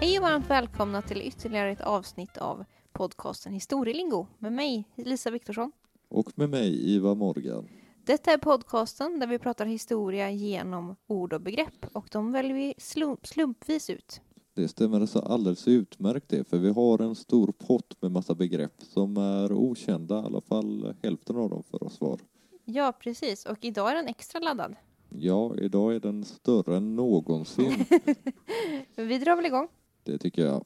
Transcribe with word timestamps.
Hej 0.00 0.18
och 0.18 0.22
varmt 0.22 0.50
välkomna 0.50 1.02
till 1.02 1.22
ytterligare 1.22 1.70
ett 1.70 1.80
avsnitt 1.80 2.36
av 2.36 2.64
podcasten 2.92 3.52
Historielingo 3.52 4.26
med 4.38 4.52
mig, 4.52 4.84
Lisa 4.96 5.30
Viktorsson. 5.30 5.72
Och 6.08 6.32
med 6.34 6.50
mig, 6.50 6.94
Iva 6.94 7.14
Morgan. 7.14 7.68
Detta 8.04 8.32
är 8.32 8.38
podcasten 8.38 9.20
där 9.20 9.26
vi 9.26 9.38
pratar 9.38 9.66
historia 9.66 10.30
genom 10.30 10.96
ord 11.06 11.32
och 11.32 11.40
begrepp 11.40 11.86
och 11.92 12.08
de 12.12 12.32
väljer 12.32 12.54
vi 12.54 12.74
slump, 12.78 13.26
slumpvis 13.26 13.90
ut. 13.90 14.20
Det 14.54 14.68
stämmer 14.68 15.06
så 15.06 15.18
alldeles 15.18 15.68
utmärkt 15.68 16.28
det, 16.28 16.48
för 16.48 16.58
vi 16.58 16.70
har 16.70 16.98
en 16.98 17.14
stor 17.14 17.52
pott 17.52 18.02
med 18.02 18.10
massa 18.10 18.34
begrepp 18.34 18.82
som 18.82 19.16
är 19.16 19.52
okända, 19.52 20.22
i 20.22 20.24
alla 20.24 20.40
fall 20.40 20.96
hälften 21.02 21.36
av 21.36 21.50
dem 21.50 21.62
för 21.70 21.82
oss 21.82 22.00
var. 22.00 22.20
Ja, 22.64 22.92
precis. 23.00 23.46
Och 23.46 23.64
idag 23.64 23.90
är 23.90 23.94
den 23.94 24.08
extra 24.08 24.40
laddad. 24.40 24.76
Ja, 25.10 25.56
idag 25.56 25.94
är 25.94 26.00
den 26.00 26.24
större 26.24 26.76
än 26.76 26.96
någonsin. 26.96 27.72
vi 28.96 29.18
drar 29.18 29.36
väl 29.36 29.46
igång. 29.46 29.68
Det 30.08 30.18
tycker 30.18 30.42
jag. 30.42 30.64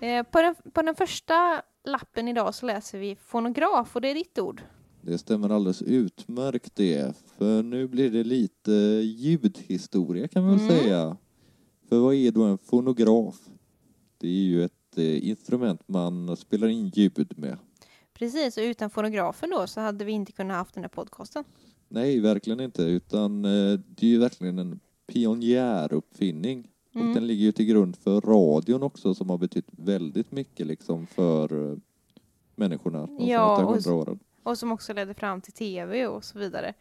Eh, 0.00 0.22
på, 0.22 0.42
den, 0.42 0.54
på 0.72 0.82
den 0.82 0.94
första 0.94 1.62
lappen 1.84 2.28
idag 2.28 2.54
så 2.54 2.66
läser 2.66 2.98
vi 2.98 3.16
fonograf 3.16 3.96
och 3.96 4.00
det 4.02 4.08
är 4.10 4.14
ditt 4.14 4.38
ord. 4.38 4.62
Det 5.00 5.18
stämmer 5.18 5.50
alldeles 5.50 5.82
utmärkt 5.82 6.76
det, 6.76 7.16
för 7.38 7.62
nu 7.62 7.88
blir 7.88 8.10
det 8.10 8.24
lite 8.24 8.72
ljudhistoria 9.02 10.28
kan 10.28 10.42
man 10.42 10.58
väl 10.58 10.60
Mm. 10.70 10.78
säga. 10.78 11.16
För 11.88 11.98
vad 11.98 12.14
är 12.14 12.30
då 12.32 12.42
en 12.42 12.58
fonograf? 12.58 13.36
Det 14.18 14.28
är 14.28 14.32
ju 14.32 14.64
ett 14.64 14.72
eh, 14.98 15.28
instrument 15.28 15.88
man 15.88 16.36
spelar 16.36 16.68
in 16.68 16.88
ljud 16.88 17.32
med. 17.36 17.58
Precis, 18.14 18.56
och 18.56 18.62
utan 18.62 18.90
fonografen 18.90 19.50
då 19.50 19.66
så 19.66 19.80
hade 19.80 20.04
vi 20.04 20.12
inte 20.12 20.32
kunnat 20.32 20.56
haft 20.56 20.74
den 20.74 20.84
här 20.84 20.88
podcasten. 20.88 21.44
Nej, 21.88 22.20
verkligen 22.20 22.60
inte, 22.60 22.82
utan 22.82 23.44
eh, 23.44 23.78
det 23.86 24.06
är 24.06 24.10
ju 24.10 24.18
verkligen 24.18 24.58
en 24.58 24.80
pionjäruppfinning. 25.06 26.70
Mm. 26.94 27.08
Och 27.08 27.14
den 27.14 27.26
ligger 27.26 27.44
ju 27.44 27.52
till 27.52 27.66
grund 27.66 27.96
för 27.96 28.20
radion 28.20 28.82
också 28.82 29.14
som 29.14 29.30
har 29.30 29.38
betytt 29.38 29.66
väldigt 29.70 30.32
mycket 30.32 30.66
liksom 30.66 31.06
för 31.06 31.70
eh, 31.72 31.76
människorna 32.56 33.06
de 33.06 33.26
Ja, 33.26 33.64
och- 33.64 33.72
hundra 33.72 33.94
åren. 33.94 34.18
Och 34.42 34.58
som 34.58 34.72
också 34.72 34.92
ledde 34.92 35.14
fram 35.14 35.40
till 35.40 35.52
tv 35.52 36.06
och 36.06 36.24
så 36.24 36.38
vidare. 36.38 36.74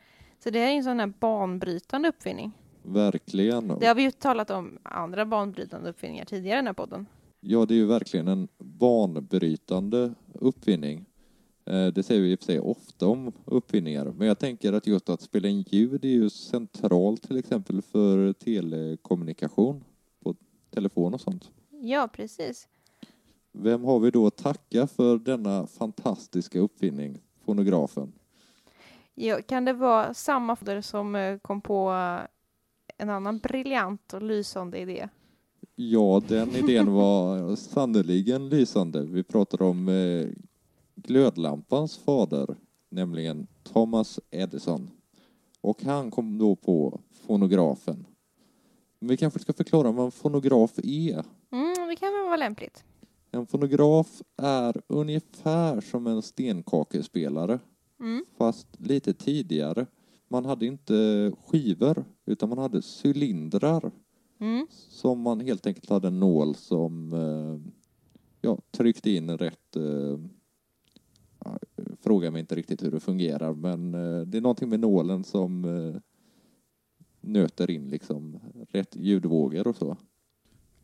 Så 0.43 0.49
det 0.49 0.59
är 0.59 0.69
en 0.71 0.83
sån 0.83 0.99
här 0.99 1.13
banbrytande 1.19 2.09
uppfinning. 2.09 2.51
Verkligen. 2.83 3.67
Det 3.79 3.85
har 3.85 3.95
vi 3.95 4.01
ju 4.03 4.11
talat 4.11 4.49
om 4.49 4.77
andra 4.83 5.25
banbrytande 5.25 5.89
uppfinningar 5.89 6.25
tidigare 6.25 6.55
i 6.55 6.59
den 6.59 6.67
här 6.67 6.73
podden. 6.73 7.05
Ja, 7.39 7.65
det 7.65 7.73
är 7.73 7.75
ju 7.75 7.85
verkligen 7.85 8.27
en 8.27 8.47
banbrytande 8.57 10.13
uppfinning. 10.33 11.05
Eh, 11.67 11.87
Det 11.87 12.03
säger 12.03 12.21
vi 12.21 12.31
i 12.31 12.35
och 12.35 12.39
för 12.39 12.45
sig 12.45 12.59
ofta 12.59 13.07
om 13.07 13.31
uppfinningar, 13.45 14.13
men 14.17 14.27
jag 14.27 14.39
tänker 14.39 14.73
att 14.73 14.87
just 14.87 15.09
att 15.09 15.21
spela 15.21 15.47
in 15.47 15.61
ljud 15.67 16.05
är 16.05 16.09
ju 16.09 16.29
centralt 16.29 17.23
till 17.23 17.37
exempel 17.37 17.81
för 17.81 18.33
telekommunikation 18.33 19.83
på 20.23 20.35
telefon 20.69 21.13
och 21.13 21.21
sånt. 21.21 21.51
Ja, 21.81 22.09
precis. 22.13 22.67
Vem 23.51 23.83
har 23.83 23.99
vi 23.99 24.11
då 24.11 24.27
att 24.27 24.37
tacka 24.37 24.87
för 24.87 25.17
denna 25.17 25.67
fantastiska 25.67 26.59
uppfinning, 26.59 27.21
fonografen? 27.45 28.11
Ja, 29.15 29.39
kan 29.47 29.65
det 29.65 29.73
vara 29.73 30.13
samma 30.13 30.55
foder 30.55 30.81
som 30.81 31.15
eh, 31.15 31.37
kom 31.37 31.61
på 31.61 31.91
eh, 31.91 32.27
en 32.97 33.09
annan 33.09 33.37
briljant 33.39 34.13
och 34.13 34.21
lysande 34.21 34.79
idé? 34.79 35.09
Ja, 35.75 36.21
den 36.27 36.49
idén 36.55 36.91
var 36.91 37.55
sannoliken 37.55 38.49
lysande. 38.49 39.05
Vi 39.05 39.23
pratar 39.23 39.61
om 39.61 39.89
glödlampans 41.03 41.97
fader, 41.97 42.55
nämligen 42.89 43.47
Thomas 43.63 44.19
Edison. 44.31 44.89
Och 45.61 45.83
han 45.83 46.11
kom 46.11 46.37
då 46.37 46.55
på 46.55 46.99
fonografen. 47.27 48.05
Men 48.99 49.09
vi 49.09 49.17
kanske 49.17 49.39
ska 49.39 49.53
förklara 49.53 49.91
vad 49.91 50.05
en 50.05 50.11
fonograf 50.11 50.79
är. 50.83 51.23
Mm, 51.51 51.87
det 51.89 51.95
kan 51.99 52.13
väl 52.13 52.23
vara 52.25 52.37
lämpligt. 52.37 52.83
En 53.31 53.47
fonograf 53.47 54.21
är 54.37 54.81
ungefär 54.87 55.81
som 55.81 56.07
en 56.07 56.21
stenkakespelare, 56.21 57.59
Mm. 57.99 58.25
fast 58.37 58.67
lite 58.79 59.13
tidigare. 59.13 59.85
Man 60.27 60.45
hade 60.45 60.65
inte 60.65 61.31
skivor, 61.47 62.05
utan 62.25 62.49
man 62.49 62.57
hade 62.57 62.81
cylindrar 63.03 63.91
Mm. 64.39 64.67
som 64.89 65.21
man 65.21 65.39
helt 65.39 65.67
enkelt 65.67 65.89
hade 65.89 66.07
en 66.07 66.19
nål 66.19 66.55
som 66.55 67.13
eh, 67.13 67.71
ja, 68.41 68.57
tryckte 68.71 69.09
in 69.11 69.37
rätt... 69.37 69.75
Eh, 72.07 72.11
ja, 72.11 72.13
fråga 72.13 72.31
mig 72.31 72.39
inte 72.39 72.55
riktigt 72.55 72.83
hur 72.83 72.91
det 72.91 72.99
fungerar, 72.99 73.53
men 73.53 73.93
eh, 73.93 74.21
det 74.21 74.37
är 74.37 74.41
någonting 74.41 74.69
med 74.69 74.79
nålen 74.79 75.23
som 75.23 75.65
eh, 75.65 76.01
nöter 77.21 77.71
in 77.71 77.89
liksom 77.89 78.39
rätt 78.71 78.95
ljudvågor 78.95 79.67
och 79.67 79.75
så. 79.75 79.97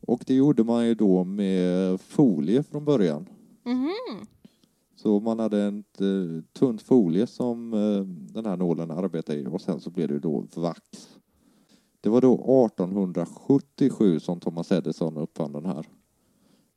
Och 0.08 0.24
det 0.28 0.34
gjorde 0.34 0.64
man 0.64 0.88
ju 0.88 0.96
då 0.96 1.24
med 1.24 2.02
folie 2.02 2.64
från 2.64 2.86
början. 2.86 3.30
Mhm. 3.64 4.26
Så 4.96 5.20
man 5.20 5.40
hade 5.40 5.62
en 5.62 5.84
eh, 6.00 6.44
tunn 6.54 6.78
folie 6.78 7.28
som 7.28 7.72
den 8.34 8.46
här 8.46 8.58
nålen 8.58 8.92
arbetade 8.92 9.40
i 9.40 9.46
och 9.46 9.62
sen 9.62 9.80
så 9.80 9.90
blev 9.90 10.08
det 10.08 10.20
då 10.20 10.46
vax. 10.56 11.18
Det 12.02 12.10
var 12.10 12.22
då 12.22 12.34
1877 12.34 14.20
som 14.20 14.40
Thomas 14.40 14.72
Edison 14.72 15.18
uppfann 15.18 15.52
den 15.52 15.66
här. 15.66 15.86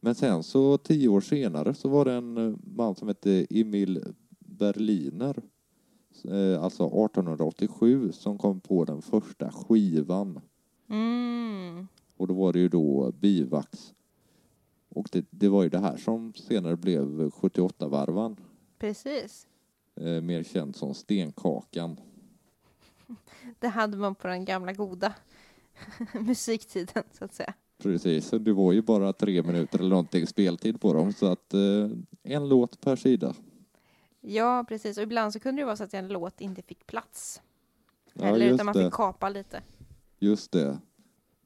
Men 0.01 0.15
sen 0.15 0.43
så 0.43 0.79
tio 0.79 1.09
år 1.09 1.21
senare 1.21 1.75
så 1.75 1.89
var 1.89 2.05
det 2.05 2.13
en 2.13 2.59
man 2.77 2.95
som 2.95 3.09
hette 3.09 3.47
Emil 3.51 4.05
Berliner, 4.59 5.43
eh, 6.25 6.63
alltså 6.63 6.85
1887, 6.85 8.13
som 8.13 8.39
kom 8.39 8.61
på 8.61 8.85
den 8.85 9.03
första 9.03 9.51
skivan. 9.53 10.41
Mm. 10.89 11.87
Och 12.17 12.27
då 12.29 12.35
var 12.35 12.53
det 12.53 12.59
ju 12.59 12.69
då 12.69 13.13
bivax. 13.13 13.95
Och 14.89 15.09
det, 15.13 15.27
det 15.31 15.49
var 15.49 15.63
ju 15.63 15.69
det 15.69 15.79
här 15.79 15.97
som 15.97 16.35
senare 16.35 16.77
blev 16.77 17.31
78-varvan. 17.31 18.37
Precis. 18.79 19.47
eh, 19.95 20.21
mer 20.23 20.43
känd 20.43 20.77
som 20.77 20.95
Stenkakan. 20.95 22.01
Det 23.59 23.69
hade 23.69 23.97
man 23.97 24.15
på 24.15 24.29
den 24.29 24.45
gamla 24.45 24.73
goda 24.73 25.15
musiktiden, 26.21 27.03
så 27.13 27.25
att 27.25 27.35
säga. 27.35 27.55
Precis, 27.79 28.31
det 28.31 28.53
var 28.53 28.73
ju 28.73 28.83
bara 28.83 29.13
tre 29.13 29.43
minuter 29.43 29.79
eller 29.79 29.89
någonting 29.89 30.27
speltid 30.27 30.81
på 30.81 30.93
dem, 30.93 31.13
så 31.13 31.27
att 31.27 31.55
eh, 31.55 31.91
en 32.23 32.49
låt 32.49 32.81
per 32.81 32.97
sida. 32.97 33.35
Ja, 34.29 34.65
precis. 34.69 34.97
Och 34.97 35.03
ibland 35.03 35.33
så 35.33 35.41
kunde 35.41 35.63
det 35.63 35.67
vara 35.67 35.77
så 35.77 35.85
att 35.85 35.95
en 35.95 36.09
låt 36.09 36.41
inte 36.41 36.63
fick 36.63 36.87
plats. 36.87 37.43
Ja, 38.15 38.25
Eller 38.25 38.47
utan 38.47 38.67
man 38.67 38.75
det. 38.75 38.85
fick 38.85 38.93
kapa 38.93 39.29
lite. 39.29 39.63
Just 40.19 40.53
det. 40.53 40.79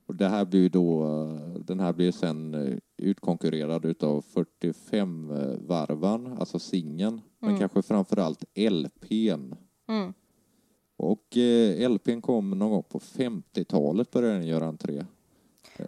Och 0.07 0.15
det 0.17 0.29
här 0.29 0.45
blir 0.45 0.71
då, 0.71 1.05
eh, 1.05 1.35
den 1.61 1.81
här 1.81 1.93
blir 1.93 2.13
sen 2.13 2.55
eh, 2.55 2.77
utkonkurrerad 2.97 3.85
utav 3.85 4.25
45-varvan, 4.35 6.37
alltså 6.41 6.59
singeln, 6.59 7.21
men 7.39 7.51
Mm. 7.51 7.61
kanske 7.61 7.83
framförallt 7.83 8.45
LPn. 8.55 9.55
Mm. 9.89 10.13
Och 10.97 11.37
eh, 11.37 11.91
LPn 11.91 12.21
kom 12.21 12.51
någon 12.51 12.71
gång 12.71 12.83
på 12.83 12.99
50-talet 12.99 14.11
började 14.11 14.35
den 14.35 14.47
göra 14.47 14.67
entré. 14.67 15.05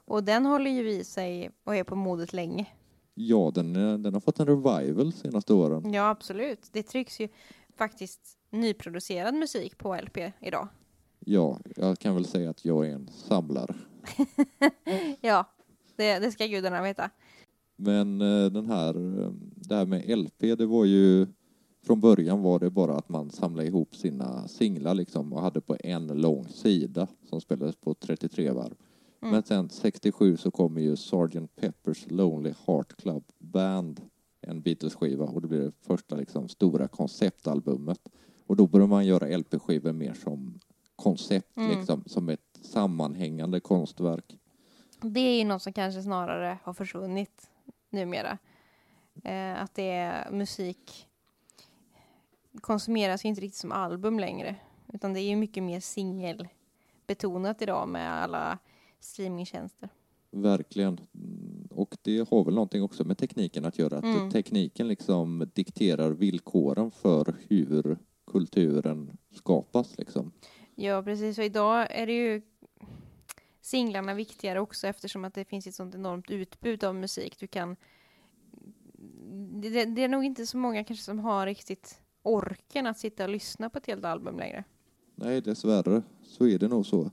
Och 0.05 0.25
den 0.25 0.47
håller 0.47 0.71
ju 0.71 0.91
i 0.91 1.05
sig 1.05 1.51
och 1.65 1.77
är 1.77 1.85
på 1.85 1.97
modet 1.97 2.33
länge. 2.33 2.67
Ja, 3.15 3.51
den, 3.55 3.77
eh, 3.77 3.99
den 3.99 4.15
har 4.15 4.21
fått 4.21 4.41
en 4.41 4.47
revival 4.47 5.13
senaste 5.13 5.55
åren. 5.55 5.93
Ja, 5.93 6.09
absolut. 6.09 6.69
Det 6.73 6.83
trycks 6.83 7.21
ju 7.21 7.29
faktiskt 7.77 8.39
nyproducerad 8.51 9.35
musik 9.35 9.79
på 9.79 9.97
LP 9.97 10.33
idag. 10.41 10.69
Ja, 11.21 11.59
jag 11.77 11.99
kan 11.99 12.15
väl 12.15 12.25
säga 12.25 12.51
att 12.51 12.65
jag 12.65 12.87
är 12.87 12.95
en 12.95 13.09
samlare. 13.09 13.75
Ja, 15.21 15.47
det, 15.97 16.19
det 16.19 16.31
ska 16.31 16.47
gudarna 16.47 16.83
veta. 16.83 17.11
Men 17.77 18.21
eh, 18.21 18.51
den 18.51 18.67
här, 18.67 19.21
eh, 19.25 19.33
det 19.55 19.75
här 19.75 19.87
med 19.87 20.19
LP, 20.19 20.41
det 20.41 20.67
var 20.67 20.85
ju 20.85 21.27
från 21.87 22.01
början 22.01 22.43
var 22.43 22.59
det 22.59 22.71
bara 22.71 22.97
att 22.97 23.09
man 23.09 23.31
samlade 23.31 23.69
ihop 23.69 23.97
sina 23.97 24.49
singlar 24.49 24.95
liksom 24.95 25.33
och 25.33 25.43
hade 25.43 25.61
på 25.61 25.77
en 25.81 26.07
lång 26.07 26.49
sida 26.49 27.09
som 27.29 27.41
spelades 27.41 27.77
på 27.77 27.95
33 27.95 28.51
varv. 28.51 28.75
Mm. 29.23 29.33
Men 29.33 29.43
sen 29.43 29.69
67 29.71 30.37
så 30.37 30.51
kommer 30.51 30.81
ju 30.81 30.97
Sgt. 30.97 31.57
Peppers 31.57 32.11
Lonely 32.11 32.55
Heart 32.67 32.97
Club 32.97 33.25
Band, 33.39 34.01
en 34.41 34.63
Beatles-skiva 34.63 35.25
och 35.25 35.43
det 35.43 35.49
blir 35.49 35.61
det 35.61 35.73
första 35.81 36.17
liksom 36.17 36.49
stora 36.49 36.89
konceptalbumet. 36.89 38.09
Och 38.47 38.57
då 38.57 38.67
börjar 38.67 38.87
man 38.87 39.07
göra 39.07 39.37
LP-skivor 39.37 39.93
mer 39.93 40.15
som 40.15 40.61
koncept, 40.97 41.57
Mm. 41.57 41.79
liksom, 41.79 42.03
som 42.07 42.29
ett 42.29 42.59
sammanhängande 42.63 43.61
konstverk. 43.61 44.37
Det 45.01 45.21
är 45.21 45.39
ju 45.39 45.45
något 45.45 45.63
som 45.63 45.73
kanske 45.73 46.03
snarare 46.03 46.59
har 46.63 46.75
försvunnit 46.75 47.51
numera. 47.91 48.39
Eh, 49.25 49.63
att 49.63 49.75
det 49.75 49.91
är 49.91 50.31
musik 50.31 51.09
konsumeras 52.61 53.25
ju 53.25 53.29
inte 53.29 53.41
riktigt 53.41 53.61
som 53.61 53.73
album 53.73 54.19
längre. 54.21 54.57
Utan 54.93 55.13
det 55.13 55.21
är 55.21 55.29
ju 55.29 55.37
mycket 55.37 55.63
mer 55.63 55.81
singelbetonat 55.81 57.63
idag 57.63 57.89
med 57.89 58.13
alla 58.13 58.59
streamingtjänster. 59.03 59.89
Verkligen. 60.31 61.01
Och 61.71 61.97
det 62.03 62.29
har 62.31 62.45
väl 62.45 62.55
någonting 62.55 62.83
också 62.83 63.05
med 63.05 63.19
tekniken 63.19 63.65
att 63.65 63.79
göra. 63.79 63.99
Att 63.99 64.05
Mm. 64.05 64.31
tekniken 64.31 64.89
liksom 64.89 65.51
dikterar 65.55 66.11
villkoren 66.11 66.91
för 66.91 67.37
hur 67.49 67.99
kulturen 68.27 69.17
skapas 69.35 69.99
liksom. 69.99 70.33
Ja, 70.75 71.03
precis. 71.03 71.39
Och 71.39 71.45
idag 71.45 71.87
är 71.91 72.07
det 72.07 72.13
ju 72.13 72.43
singlarna 73.61 74.15
viktigare 74.15 74.61
också 74.61 74.87
eftersom 74.87 75.25
att 75.25 75.35
det 75.35 75.45
finns 75.45 75.67
ett 75.67 75.75
sånt 75.75 75.95
enormt 75.95 76.31
utbud 76.31 76.85
av 76.85 76.95
musik. 76.95 77.37
Du 77.39 77.47
kan... 77.47 77.77
Det, 79.63 79.85
det 79.85 80.03
är 80.03 80.09
nog 80.09 80.25
inte 80.25 80.47
så 80.47 80.57
många 80.57 80.85
kanske 80.85 81.05
som 81.05 81.19
har 81.19 81.47
riktigt 81.47 82.03
orken 82.23 82.87
att 82.87 82.99
sitta 82.99 83.25
och 83.25 83.31
lyssna 83.31 83.71
på 83.71 83.79
ett 83.79 83.87
helt 83.87 84.05
album 84.05 84.39
längre. 84.39 84.65
Nej, 85.15 85.41
dessvärre 85.41 86.03
så 86.23 86.47
är 86.47 86.59
det 86.59 86.69
nog 86.69 86.87
så. 86.87 87.11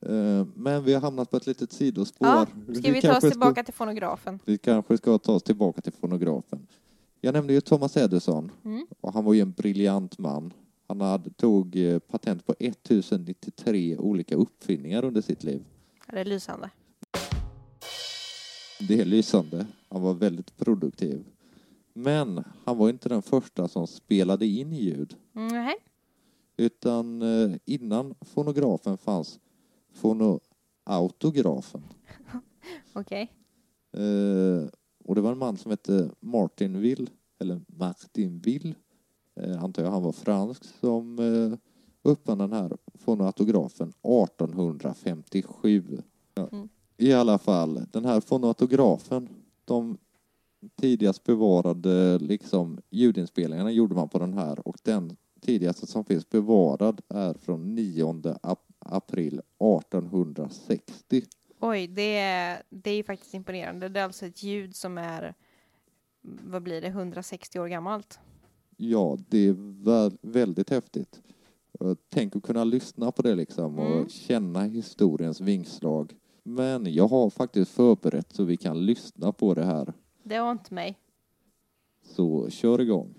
Eh, 0.00 0.46
Men 0.54 0.84
vi 0.84 0.94
har 0.94 1.00
hamnat 1.00 1.30
på 1.30 1.36
ett 1.36 1.46
litet 1.46 1.72
sidospår. 1.72 2.28
Ja, 2.28 2.46
ska 2.80 2.92
vi 2.92 3.00
ta 3.02 3.16
oss 3.16 3.30
tillbaka 3.30 3.64
till 3.64 3.74
fonografen? 3.74 4.38
Vi 4.44 4.58
kanske 4.58 4.96
ska 4.96 5.18
ta 5.18 5.32
oss 5.32 5.42
tillbaka 5.42 5.80
till 5.80 5.92
fonografen. 5.92 6.66
Jag 7.20 7.32
nämnde 7.32 7.52
ju 7.52 7.60
Thomas 7.60 7.96
Edison 7.96 8.50
Mm. 8.64 8.86
och 9.00 9.12
han 9.12 9.24
var 9.24 9.34
ju 9.34 9.40
en 9.40 9.52
briljant 9.52 10.18
man. 10.18 10.52
Han 10.86 11.00
hade, 11.00 11.30
tog 11.30 11.76
eh, 11.76 11.98
patent 11.98 12.46
på 12.46 12.54
1093 12.58 13.96
olika 13.98 14.34
uppfinningar 14.36 15.04
under 15.04 15.20
sitt 15.20 15.44
liv. 15.44 15.64
Det 16.12 16.20
är 16.20 16.24
lysande. 16.24 16.70
Det 18.88 19.00
är 19.00 19.04
lysande. 19.04 19.66
Han 19.88 20.02
var 20.02 20.14
väldigt 20.14 20.56
produktiv. 20.56 21.24
Men 21.92 22.44
han 22.64 22.78
var 22.78 22.88
inte 22.88 23.08
den 23.08 23.22
första 23.22 23.68
som 23.68 23.86
spelade 23.86 24.46
in 24.46 24.72
ljud. 24.72 25.16
Mm, 25.36 25.48
nej. 25.48 25.74
Utan 26.56 27.22
eh, 27.22 27.56
innan 27.64 28.14
fonografen 28.20 28.98
fanns 28.98 29.40
fonoautografen. 29.98 31.82
Okej. 32.94 33.32
Eh, 33.92 34.68
och 35.04 35.14
det 35.14 35.20
var 35.20 35.32
en 35.32 35.38
man 35.38 35.56
som 35.56 35.70
hette 35.70 36.10
Martin 36.20 36.80
Will, 36.80 37.10
eller 37.38 37.60
Martin 37.66 38.38
Will, 38.38 38.74
eh, 39.40 39.62
antar 39.64 39.82
jag 39.82 39.90
han 39.90 40.02
var 40.02 40.12
fransk, 40.12 40.64
som 40.64 41.18
eh, 41.18 41.58
uppfann 42.02 42.38
den 42.38 42.52
här 42.52 42.76
fonoautografen 42.94 43.88
1857. 43.88 46.02
Ja. 46.34 46.48
Mm. 46.52 46.68
I 46.96 47.12
alla 47.12 47.38
fall, 47.38 47.84
den 47.92 48.04
här 48.04 48.20
fonoautografen, 48.20 49.28
de 49.64 49.98
tidigast 50.80 51.24
bevarade 51.24 52.18
liksom 52.18 52.78
ljudinspelningarna 52.90 53.70
gjorde 53.70 53.94
man 53.94 54.08
på 54.08 54.18
den 54.18 54.34
här 54.34 54.68
och 54.68 54.76
den 54.82 55.16
tidigaste 55.40 55.86
som 55.86 56.04
finns 56.04 56.30
bevarad 56.30 57.00
är 57.08 57.34
från 57.34 57.74
9 57.74 58.04
ap- 58.42 58.67
april 58.88 59.40
1860. 59.58 61.22
Oj, 61.60 61.86
det 61.86 62.16
är, 62.18 62.62
det 62.70 62.90
är 62.90 62.96
ju 62.96 63.02
faktiskt 63.02 63.34
imponerande. 63.34 63.88
Det 63.88 64.00
är 64.00 64.04
alltså 64.04 64.26
ett 64.26 64.42
ljud 64.42 64.76
som 64.76 64.98
är, 64.98 65.34
vad 66.22 66.62
blir 66.62 66.80
det, 66.80 66.88
160 66.88 67.60
år 67.60 67.66
gammalt. 67.68 68.18
Ja, 68.76 69.18
det 69.28 69.38
är 69.38 69.52
vä- 69.52 70.18
väldigt 70.22 70.70
häftigt. 70.70 71.20
Tänk 72.08 72.36
att 72.36 72.42
kunna 72.42 72.64
lyssna 72.64 73.12
på 73.12 73.22
det 73.22 73.34
liksom 73.34 73.78
och 73.78 73.92
Mm. 73.96 74.08
känna 74.08 74.62
historiens 74.64 75.40
vingslag. 75.40 76.14
Men 76.42 76.92
jag 76.92 77.08
har 77.08 77.30
faktiskt 77.30 77.70
förberett 77.70 78.32
så 78.32 78.44
vi 78.44 78.56
kan 78.56 78.86
lyssna 78.86 79.32
på 79.32 79.54
det 79.54 79.64
här. 79.64 79.92
Det 80.22 80.40
var 80.40 80.52
inte 80.52 80.74
mig. 80.74 80.98
Så 82.02 82.50
kör 82.50 82.80
igång. 82.80 83.14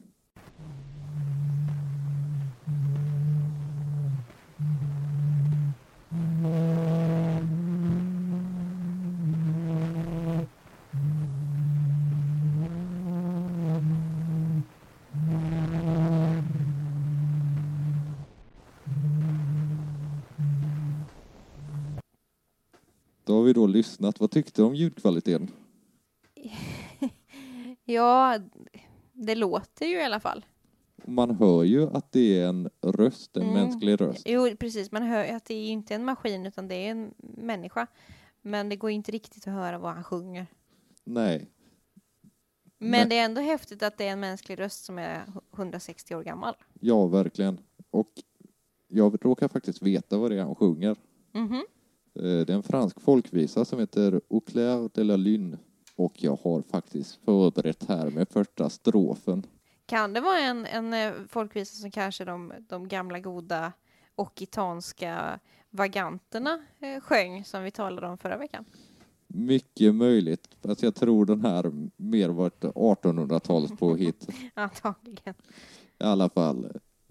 Då 23.30 23.36
har 23.36 23.44
vi 23.44 23.54
då 23.54 23.68
lyssnat. 23.68 24.20
Vad 24.20 24.32
tyckte 24.32 24.62
du 24.62 24.66
om 24.66 24.76
ljudkvaliteten? 24.76 25.52
Ja, 27.86 28.40
det 29.14 29.36
låter 29.36 29.86
ju 29.86 29.96
i 29.96 30.04
alla 30.04 30.20
fall. 30.20 30.46
Man 31.06 31.36
hör 31.36 31.64
ju 31.64 31.90
att 31.90 32.12
det 32.12 32.40
är 32.40 32.48
en 32.48 32.70
röst, 32.82 33.38
en 33.38 33.44
Mm. 33.44 33.54
mänsklig 33.54 34.02
röst. 34.02 34.24
Jo, 34.26 34.50
precis. 34.60 34.92
Man 34.92 35.04
hör 35.04 35.26
ju 35.26 35.32
att 35.32 35.46
det 35.46 35.54
är 35.54 35.68
inte 35.70 35.96
en 35.96 36.06
maskin 36.06 36.46
utan 36.46 36.68
det 36.68 36.76
är 36.76 36.92
en 36.92 37.14
människa. 37.20 37.88
Men 38.42 38.70
det 38.70 38.76
går 38.76 38.90
inte 38.92 39.12
riktigt 39.12 39.48
att 39.48 39.54
höra 39.54 39.78
vad 39.80 39.94
han 39.94 40.04
sjunger. 40.04 40.48
Nej, 41.04 41.48
Men 42.78 42.92
Nej. 42.92 43.06
det 43.10 43.18
är 43.18 43.26
ändå 43.26 43.42
häftigt 43.42 43.84
att 43.84 43.98
det 43.98 44.08
är 44.08 44.12
en 44.12 44.20
mänsklig 44.20 44.60
röst 44.60 44.86
som 44.86 44.98
är 45.00 45.24
160 45.56 46.16
år 46.16 46.24
gammal. 46.24 46.56
ja 46.80 47.08
verkligen. 47.08 47.60
Och 47.92 48.12
jag 48.88 49.26
råkar 49.26 49.48
faktiskt 49.48 49.82
veta 49.82 50.18
vad 50.18 50.32
det 50.32 50.38
är 50.38 50.44
han 50.44 50.56
sjunger. 50.56 50.96
Mhm. 51.32 51.54
Eh, 51.54 51.62
Det 52.14 52.50
är 52.50 52.52
en 52.52 52.64
fransk 52.64 53.02
folkvisa 53.02 53.66
som 53.66 53.80
heter 53.80 54.22
Au 54.30 54.40
clair 54.42 54.90
de 54.94 55.04
la 55.04 55.16
lune. 55.16 55.58
Och 55.96 56.24
jag 56.24 56.38
har 56.44 56.62
faktiskt 56.62 57.20
förberett 57.26 57.84
här 57.88 58.10
med 58.10 58.30
första 58.30 58.70
strofen. 58.70 59.46
Kan 59.86 60.14
det 60.14 60.22
vara 60.22 60.40
en, 60.40 60.66
en 60.66 60.94
eh, 60.94 61.12
folkvisa 61.30 61.76
som 61.76 61.92
kanske 61.92 62.26
de, 62.26 62.54
de 62.70 62.88
gamla 62.88 63.20
goda 63.20 63.74
occitanska 64.16 65.40
vaganterna 65.70 66.60
eh, 66.80 67.02
sjöng 67.02 67.46
som 67.46 67.64
vi 67.64 67.72
talade 67.72 68.08
om 68.08 68.18
förra 68.18 68.38
veckan? 68.38 68.66
Mycket 69.28 69.96
möjligt. 69.96 70.48
Fast 70.62 70.84
jag 70.84 70.96
tror 70.96 71.26
den 71.26 71.42
här 71.42 71.72
mer 71.98 72.30
var 72.30 72.48
ett 72.48 72.64
1800-tals 72.64 73.72
påhitt. 73.80 74.28
Antagligen. 74.54 75.34
I 76.00 76.04
alla 76.04 76.30
fall. 76.30 76.66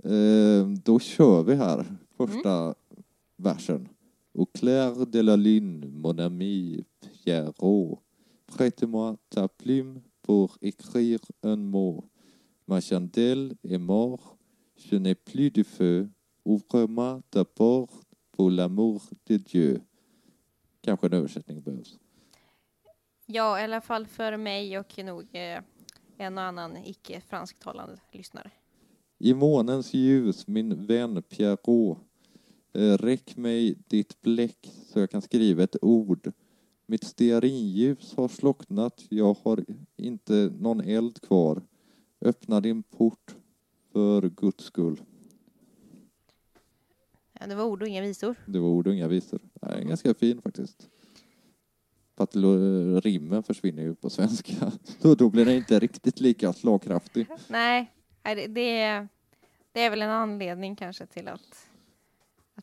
Eh, 0.04 0.66
Då 0.84 0.98
kör 0.98 1.42
vi 1.42 1.54
här. 1.54 1.86
Första 2.16 2.74
versen. 3.36 3.88
Au 4.38 4.46
clair 4.46 5.04
de 5.04 5.20
la 5.20 5.36
lune, 5.36 5.90
mon 5.92 6.16
ami 6.18 6.86
Pierrot. 7.00 7.98
Prête-moi 8.46 9.16
ta 9.28 9.48
plume 9.48 10.00
pour 10.22 10.56
écrire 10.62 11.18
un 11.42 11.56
mot. 11.56 12.04
Ma 12.68 12.80
chandelle 12.80 13.56
est 13.64 13.78
mort, 13.78 14.38
je 14.76 14.94
n'ai 14.94 15.16
plus 15.16 15.50
de 15.50 15.64
feu. 15.64 16.08
Ouvre-moi 16.44 17.20
ta 17.30 17.44
porte 17.44 18.06
pour 18.30 18.50
l'amour 18.50 19.02
de 19.26 19.38
Dieu. 19.38 19.82
Kanske 20.82 21.06
en 21.06 21.14
översättning 21.14 21.60
behövs. 21.60 21.98
Ja, 23.26 23.60
i 23.60 23.62
alla 23.64 23.80
fall 23.80 24.06
för 24.06 24.36
mig 24.36 24.78
och 24.78 24.98
nog 24.98 25.26
eh, 25.32 25.62
en 26.16 26.38
och 26.38 26.44
annan 26.44 26.76
icke 26.76 27.20
fransktalande 27.20 28.00
lyssnare. 28.12 28.50
I 29.18 29.34
månens 29.34 29.94
ljus, 29.94 30.46
min 30.46 30.86
vän 30.86 31.22
Pierrot, 31.22 31.98
räck 32.72 33.36
mig 33.36 33.78
ditt 33.88 34.22
bläck 34.22 34.70
så 34.86 35.00
jag 35.00 35.10
kan 35.10 35.22
skriva 35.22 35.62
ett 35.62 35.76
ord. 35.82 36.32
Mitt 36.86 37.04
stearinljus 37.04 38.14
har 38.16 38.28
slocknat, 38.28 39.04
jag 39.08 39.36
har 39.44 39.64
inte 39.96 40.52
någon 40.60 40.80
eld 40.80 41.20
kvar. 41.22 41.62
Öppna 42.20 42.60
din 42.60 42.82
port 42.82 43.36
för 43.92 44.28
Guds 44.28 44.64
skull. 44.64 45.00
Ja, 47.40 47.46
det 47.46 47.54
var 47.54 47.64
ord 47.64 47.82
och 47.82 47.88
inga 47.88 48.02
visor. 48.02 48.34
Det 48.46 48.58
var 48.58 48.68
ord 48.68 48.86
och 48.86 48.94
inga 48.94 49.08
visor. 49.08 49.40
Nej, 49.62 49.84
ganska 49.84 50.14
fin 50.14 50.42
faktiskt. 50.42 50.88
För 52.16 52.24
att 52.24 52.36
rimmen 53.04 53.42
försvinner 53.42 53.82
ju 53.82 53.94
på 53.94 54.10
svenska. 54.10 54.72
Så 54.98 55.14
då 55.14 55.30
blir 55.30 55.44
den 55.44 55.54
inte 55.54 55.78
riktigt 55.78 56.20
lika 56.20 56.52
slagkraftig. 56.52 57.26
Nej, 57.48 57.92
det, 58.22 58.46
det, 58.46 58.80
är, 58.80 59.08
är 59.74 59.90
väl 59.90 60.02
en 60.02 60.10
anledning 60.10 60.76
kanske 60.76 61.06
till 61.06 61.28
att 61.28 61.67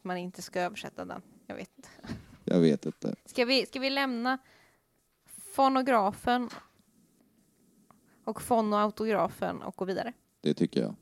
man 0.06 0.18
inte 0.18 0.42
ska 0.42 0.62
översätta 0.62 1.06
den. 1.06 1.22
Jag 1.48 1.56
vet 1.56 1.70
inte. 1.78 1.90
Jag 2.44 2.60
vet 2.60 2.86
inte. 2.86 3.16
Ska 3.26 3.46
vi, 3.46 3.66
ska 3.66 3.80
vi 3.80 3.90
lämna 3.90 4.38
fonografen 5.54 6.50
och 8.24 8.42
fonoautografen 8.42 9.62
och 9.62 9.76
gå 9.76 9.86
vidare? 9.86 10.14
Det 10.42 10.54
tycker 10.54 10.82
jag. 10.82 10.96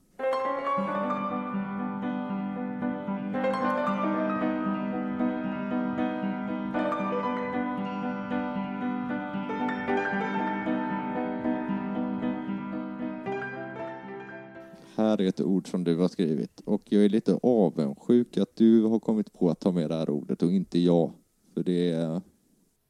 Här 15.13 15.21
är 15.21 15.27
ett 15.29 15.41
ord 15.41 15.67
som 15.69 15.83
du 15.83 15.95
har 15.97 16.07
skrivit 16.07 16.59
och 16.59 16.81
jag 16.85 17.05
är 17.05 17.09
lite 17.09 17.39
avundsjuk 17.43 18.37
att 18.37 18.55
du 18.55 18.83
har 18.83 18.99
kommit 18.99 19.33
på 19.33 19.49
att 19.49 19.59
ta 19.59 19.71
med 19.71 19.89
det 19.89 19.95
här 19.95 20.09
ordet 20.09 20.41
och 20.41 20.51
inte 20.51 20.79
jag. 20.79 21.11
För 21.53 21.63
det 21.63 21.91
är... 21.91 22.21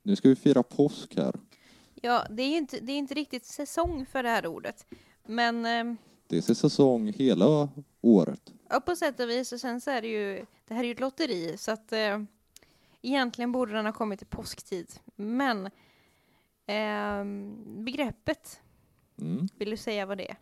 Nu 0.03 0.15
ska 0.15 0.29
vi 0.29 0.35
fira 0.35 0.63
påsk 0.63 1.15
här. 1.15 1.35
Ja, 2.01 2.25
det 2.29 2.43
är 2.43 2.57
inte, 2.57 2.79
det 2.79 2.91
är 2.91 2.97
inte 2.97 3.13
riktigt 3.13 3.45
säsong 3.45 4.05
för 4.05 4.23
det 4.23 4.29
här 4.29 4.47
ordet. 4.47 4.85
Men 5.27 5.65
eh, 5.65 5.95
Det 6.27 6.37
är 6.37 6.53
säsong 6.53 7.07
hela 7.13 7.69
året. 8.01 8.53
ja, 8.69 8.79
på 8.79 8.95
sätt 8.95 9.19
och 9.19 9.29
vis, 9.29 9.51
och 9.53 9.59
sen 9.59 9.81
så 9.81 9.91
är 9.91 10.01
det 10.01 10.07
ju, 10.07 10.45
det 10.67 10.73
här 10.73 10.83
är 10.83 10.87
ju 10.87 10.91
ett 10.93 10.99
lotteri, 10.99 11.57
så 11.57 11.71
att 11.71 11.91
eh, 11.93 12.21
egentligen 13.01 13.51
borde 13.51 13.73
den 13.73 13.85
ha 13.85 13.93
kommit 13.93 14.21
i 14.21 14.25
påsktid. 14.25 14.91
Men 15.15 15.65
eh, 16.65 17.25
begreppet, 17.83 18.59
Mm. 19.21 19.47
vill 19.57 19.69
du 19.69 19.77
säga 19.77 20.05
vad 20.05 20.17
det 20.17 20.29
är? 20.31 20.37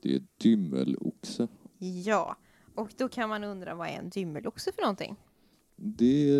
Det 0.00 0.14
är 0.14 0.22
dymmeloxe. 0.36 1.48
Ja, 1.78 2.36
och 2.74 2.92
då 2.96 3.08
kan 3.08 3.28
man 3.28 3.44
undra 3.44 3.74
vad 3.74 3.88
är 3.88 3.92
en 3.92 4.08
dymmeloxe 4.08 4.72
för 4.72 4.82
någonting? 4.82 5.16
Det 5.76 6.30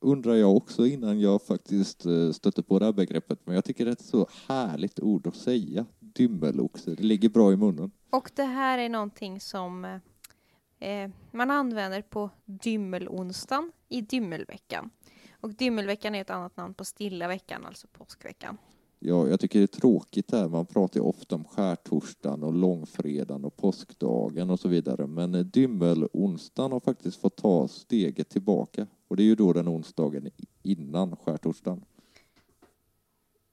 undrar 0.00 0.34
jag 0.34 0.56
också 0.56 0.86
innan 0.86 1.20
jag 1.20 1.42
faktiskt 1.42 2.06
eh, 2.06 2.30
stötte 2.30 2.62
på 2.62 2.78
det 2.78 2.84
här 2.84 2.92
begreppet. 2.92 3.40
Men 3.44 3.54
jag 3.54 3.64
tycker 3.64 3.84
det 3.84 3.90
är 3.90 3.92
ett 3.92 4.00
så 4.00 4.28
härligt 4.48 5.00
ord 5.00 5.26
att 5.26 5.36
säga. 5.36 5.86
Dymmeloxe. 6.00 6.94
Det 6.94 7.02
ligger 7.02 7.28
bra 7.28 7.52
i 7.52 7.56
munnen. 7.56 7.90
Och 8.10 8.30
det 8.34 8.44
här 8.44 8.78
är 8.78 8.88
någonting 8.88 9.40
som 9.40 9.84
eh, 10.78 11.10
man 11.30 11.50
använder 11.50 12.02
på 12.02 12.30
dymmelonsdagen 12.44 13.72
i 13.88 14.00
dymmelveckan. 14.00 14.90
Och 15.40 15.54
dymmelveckan 15.54 16.14
är 16.14 16.20
ett 16.20 16.30
annat 16.30 16.56
namn 16.56 16.74
på 16.74 16.84
stilla 16.84 17.28
veckan, 17.28 17.66
alltså 17.66 17.86
påskveckan. 17.86 18.58
Ja, 19.00 19.28
jag 19.28 19.40
tycker 19.40 19.58
det 19.58 19.64
är 19.64 19.80
tråkigt 19.80 20.30
här. 20.30 20.48
Man 20.48 20.66
pratar 20.66 21.00
ju 21.00 21.06
ofta 21.06 21.34
om 21.34 21.44
skärtorsdagen 21.44 22.42
och 22.42 22.52
långfredagen 22.52 23.44
och 23.44 23.56
påskdagen 23.56 24.50
och 24.50 24.60
så 24.60 24.68
vidare. 24.68 25.06
Men 25.06 25.34
eh, 25.34 25.44
dymmelonsdagen 25.44 26.72
har 26.72 26.80
faktiskt 26.80 27.20
fått 27.20 27.36
ta 27.36 27.68
steget 27.68 28.28
tillbaka. 28.28 28.86
Och 29.08 29.16
det 29.16 29.22
är 29.22 29.24
ju 29.24 29.34
då 29.34 29.52
den 29.52 29.68
onsdagen 29.68 30.30
innan 30.62 31.16
skärtorsdagen. 31.16 31.84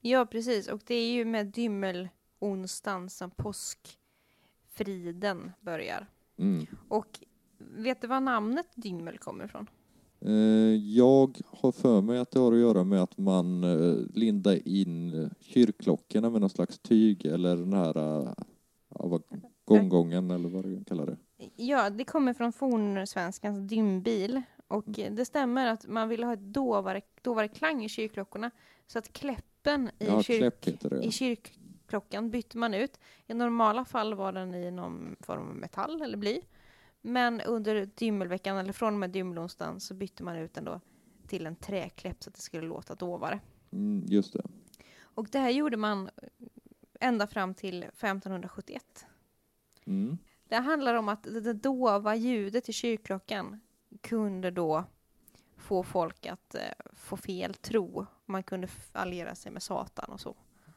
Ja, 0.01 0.25
precis. 0.25 0.67
Och 0.67 0.81
det 0.85 0.95
är 0.95 1.13
ju 1.13 1.25
med 1.25 1.47
dymmelonsdagen 1.47 3.09
som 3.09 3.31
påskfriden 3.31 3.91
börjar. 5.61 6.07
Mm. 6.37 6.65
Och 6.89 7.19
vet 7.57 8.01
du 8.01 8.07
var 8.07 8.19
namnet 8.19 8.67
dymmel 8.75 9.17
kommer 9.17 9.45
ifrån? 9.45 9.67
Eh, 10.27 10.75
Jag 10.98 11.38
har 11.48 11.72
för 11.72 12.01
mig 12.01 12.20
att 12.20 12.32
det 12.32 12.39
har 12.39 12.53
att 12.53 12.60
göra 12.60 12.84
med 12.84 13.01
att 13.03 13.17
man 13.17 13.63
eh, 13.63 13.96
lindar 14.13 14.67
in 14.67 15.24
eh, 15.24 15.29
kyrkklockorna 15.39 16.29
med 16.29 16.41
någon 16.41 16.50
slags 16.50 16.79
tyg 16.79 17.25
eller 17.25 17.55
den 17.55 17.74
här 17.74 17.94
ja, 19.00 19.20
gånggången 19.65 20.32
eller 20.32 20.50
vad 20.50 20.63
du 20.65 20.84
kallar 20.84 21.05
det. 21.05 21.17
Ja, 21.55 21.89
det 21.89 22.03
kommer 22.03 22.34
från 22.34 22.53
fornsvenskans 22.53 23.70
dymbil. 23.70 24.41
Och 24.67 25.00
Mm. 25.00 25.15
det 25.15 25.25
stämmer 25.25 25.67
att 25.67 25.88
man 25.88 26.10
ville 26.10 26.25
ha 26.25 26.34
ett 26.34 26.53
dovare, 26.53 27.01
dovare 27.22 27.48
klang 27.48 27.84
i 27.84 27.89
kyrkklockorna. 27.89 28.51
Så 28.88 29.00
att 29.00 29.13
kläppen 29.13 29.88
i, 30.00 30.05
Ja, 30.05 30.24
kyrk, 30.24 30.79
det. 30.82 31.05
i 31.05 31.12
kyrkklockan 31.12 32.29
bytte 32.32 32.58
man 32.58 32.74
ut. 32.74 33.00
I 33.27 33.34
normala 33.34 33.86
fall 33.86 34.13
var 34.13 34.32
den 34.34 34.53
i 34.55 34.72
någon 34.72 35.15
form 35.20 35.50
av 35.50 35.55
metall 35.55 36.01
eller 36.01 36.17
bly. 36.17 36.41
Men 37.07 37.41
under 37.41 37.89
dymmelveckan, 37.95 38.57
eller 38.57 38.74
från 38.74 38.93
och 38.93 39.00
med 39.00 39.09
dymmelonsdagen, 39.09 39.79
så 39.79 39.93
bytte 39.93 40.24
man 40.24 40.35
ut 40.35 40.53
den 40.53 40.63
då 40.65 40.81
till 41.27 41.45
en 41.45 41.55
träkläpp 41.55 42.24
så 42.24 42.29
att 42.29 42.35
det 42.35 42.41
skulle 42.41 42.67
låta 42.67 42.95
dovare. 42.95 43.39
Mm, 43.71 44.05
just 44.07 44.33
det. 44.33 44.41
Och 45.01 45.27
det 45.31 45.39
här 45.39 45.50
gjorde 45.50 45.77
man 45.77 46.09
ända 47.00 47.27
fram 47.27 47.53
till 47.53 47.83
1571. 47.83 49.05
Mm. 49.85 50.17
Det 50.47 50.55
handlar 50.55 50.93
om 50.93 51.09
att 51.09 51.24
det 51.24 51.53
dova 51.53 52.15
ljudet 52.15 52.69
i 52.69 52.74
kyrkklockan 52.74 53.59
kunde 54.01 54.51
då 54.51 54.83
få 55.57 55.83
folk 55.83 56.25
att 56.25 56.55
eh, 56.55 56.62
få 56.93 57.17
fel 57.17 57.53
tro. 57.53 58.05
Man 58.25 58.43
kunde 58.43 58.67
alliera 58.91 59.35
sig 59.35 59.51
med 59.51 59.63
Satan 59.63 60.12
och 60.12 60.19
så 60.19 60.35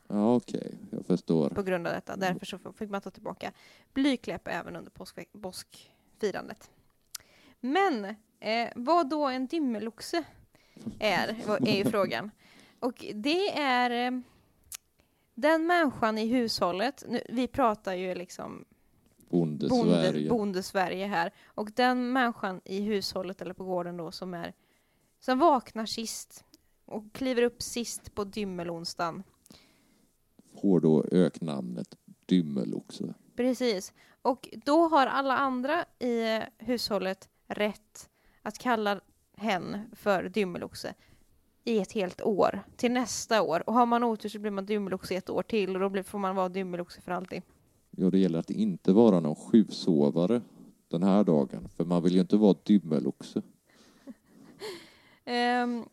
Ja, 0.09 0.35
okej. 0.35 0.75
Jag 0.91 1.07
förstår. 1.07 1.51
på 1.51 1.63
grund 1.63 1.87
av 1.87 1.93
detta. 1.93 2.17
Därför 2.17 2.47
så 2.47 2.59
fick 2.73 2.91
man 2.91 3.01
ta 3.01 3.11
tillbaka 3.11 3.53
blykläpp 3.93 4.49
även 4.49 4.77
under 4.77 4.91
påsk, 4.91 5.19
påskfirandet. 6.19 6.71
Men 7.61 8.05
eh, 8.41 8.69
vad 8.75 9.09
då 9.09 9.27
en 9.27 9.47
dymmeloxe 9.47 10.25
är, 10.99 11.37
är 11.67 11.77
ju 11.77 11.85
frågan. 11.85 12.31
Och 12.81 13.05
det 13.15 13.59
är 13.59 13.91
eh, 13.91 14.21
den 15.35 15.67
människan 15.67 16.19
i 16.19 16.27
hushållet, 16.27 17.05
nu, 17.09 17.21
vi 17.29 17.47
pratar 17.47 17.95
ju 17.95 18.15
liksom 18.15 18.65
Bonde 19.31 19.69
bonde, 19.69 20.03
Sverige. 20.03 20.29
bonde-Sverige 20.31 21.07
här. 21.07 21.33
Och 21.47 21.71
den 21.77 22.13
människan 22.13 22.61
i 22.65 22.81
hushållet 22.81 23.43
eller 23.43 23.55
på 23.55 23.65
gården 23.65 23.97
då 23.97 24.11
som 24.11 24.35
är 24.35 24.53
som 25.21 25.39
vaknar 25.39 25.87
sist 25.87 26.45
och 26.85 27.13
kliver 27.13 27.43
upp 27.43 27.63
sist 27.63 28.15
på 28.15 28.25
dymmelonsdagen. 28.25 29.23
Får 30.63 30.81
då 30.81 31.05
öknamnet 31.13 31.95
Dymmeloxe. 32.27 33.15
Precis. 33.37 33.93
Och 34.29 34.49
då 34.65 34.89
har 34.89 35.07
alla 35.07 35.37
andra 35.37 35.85
i 35.99 36.41
hushållet 36.59 37.29
rätt 37.47 38.11
att 38.43 38.59
kalla 38.59 39.01
hen 39.37 39.79
för 39.93 40.29
dymmeloxe 40.29 40.95
i 41.65 41.79
ett 41.79 41.93
helt 41.93 42.23
år, 42.23 42.61
till 42.77 42.93
nästa 42.93 43.43
år. 43.43 43.63
Och 43.67 43.75
har 43.75 43.87
man 43.87 44.05
otur 44.05 44.29
så 44.29 44.39
blir 44.39 44.51
man 44.51 44.67
dymmeloxe 44.67 45.15
ett 45.15 45.31
år 45.31 45.43
till 45.43 45.83
och 45.83 45.93
då 45.93 46.03
får 46.03 46.19
man 46.19 46.37
vara 46.37 46.49
dymmeloxe 46.49 47.01
för 47.01 47.13
alltid. 47.13 47.43
Ja, 47.91 48.11
det 48.11 48.19
gäller 48.19 48.39
att 48.39 48.51
inte 48.51 48.93
vara 48.93 49.21
någon 49.21 49.37
sjusovare 49.37 50.41
den 50.89 51.03
här 51.03 51.25
dagen. 51.25 51.69
För 51.69 51.85
man 51.85 52.03
vill 52.03 52.15
ju 52.15 52.21
inte 52.21 52.37
vara 52.37 52.57
Dymmeloxe. 52.63 53.43
Ehm, 55.25 55.85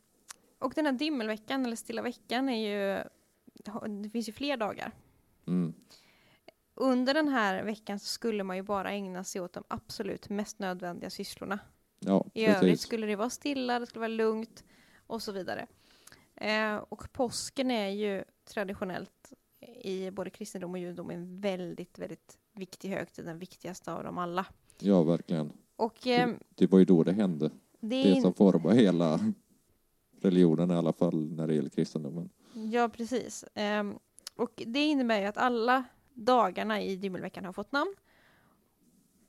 och 0.60 0.74
den 0.76 0.86
här 0.86 0.94
dymmelveckan, 0.94 1.66
eller 1.66 1.76
stilla 1.76 2.02
veckan, 2.02 2.50
är 2.50 2.68
ju... 2.68 3.04
Det 4.04 4.10
finns 4.10 4.30
ju 4.30 4.34
fler 4.34 4.58
dagar. 4.58 4.92
Mm. 5.48 5.74
Under 6.76 7.14
den 7.14 7.28
här 7.28 7.64
veckan 7.64 8.00
så 8.00 8.06
skulle 8.06 8.44
man 8.44 8.56
ju 8.56 8.64
bara 8.64 8.92
ägna 8.92 9.24
sig 9.24 9.42
åt 9.42 9.54
de 9.54 9.64
absolut 9.68 10.30
mest 10.30 10.60
nödvändiga 10.60 11.10
sysslorna. 11.10 11.60
Ja, 12.00 12.26
I 12.34 12.46
övrigt 12.46 12.80
skulle 12.80 13.08
det 13.08 13.16
vara 13.16 13.30
stilla, 13.30 13.80
det 13.80 13.86
skulle 13.86 14.00
vara 14.00 14.08
lugnt 14.08 14.64
och 15.08 15.22
så 15.22 15.32
vidare. 15.32 15.68
Eh, 16.36 16.76
och 16.76 17.14
påsken 17.14 17.72
är 17.72 17.90
ju 17.90 18.24
traditionellt 18.46 19.34
i 19.84 20.12
både 20.12 20.30
kristendom 20.30 20.72
och 20.72 20.80
judendom 20.80 21.10
en 21.10 21.42
väldigt, 21.42 22.00
väldigt 22.00 22.38
viktig 22.54 22.90
högtid, 22.90 23.26
den 23.26 23.40
viktigaste 23.40 23.94
av 23.94 24.04
dem 24.04 24.18
alla. 24.18 24.46
Ja, 24.80 25.04
verkligen. 25.04 25.52
Och 25.76 26.08
eh, 26.08 26.30
Det 26.56 26.68
var 26.68 26.80
ju 26.80 26.86
då 26.86 27.04
det 27.04 27.14
hände. 27.14 27.52
det 27.80 28.04
Det 28.04 28.22
som 28.22 28.34
formar 28.34 28.72
hela 28.74 29.20
religionen 30.22 30.72
i 30.72 30.74
alla 30.74 30.94
fall 30.94 31.32
när 31.32 31.48
det 31.48 31.54
gäller 31.56 31.70
kristendomen. 31.70 32.30
Ja, 32.54 32.90
precis. 32.90 33.46
Ehm, 33.54 33.94
och 34.36 34.64
det 34.68 34.80
innebär 34.84 35.20
ju 35.20 35.26
att 35.26 35.38
alla 35.38 35.84
dagarna 36.16 36.82
i 36.82 36.96
dymmelveckan 36.96 37.46
har 37.46 37.54
fått 37.54 37.72
namn. 37.72 37.96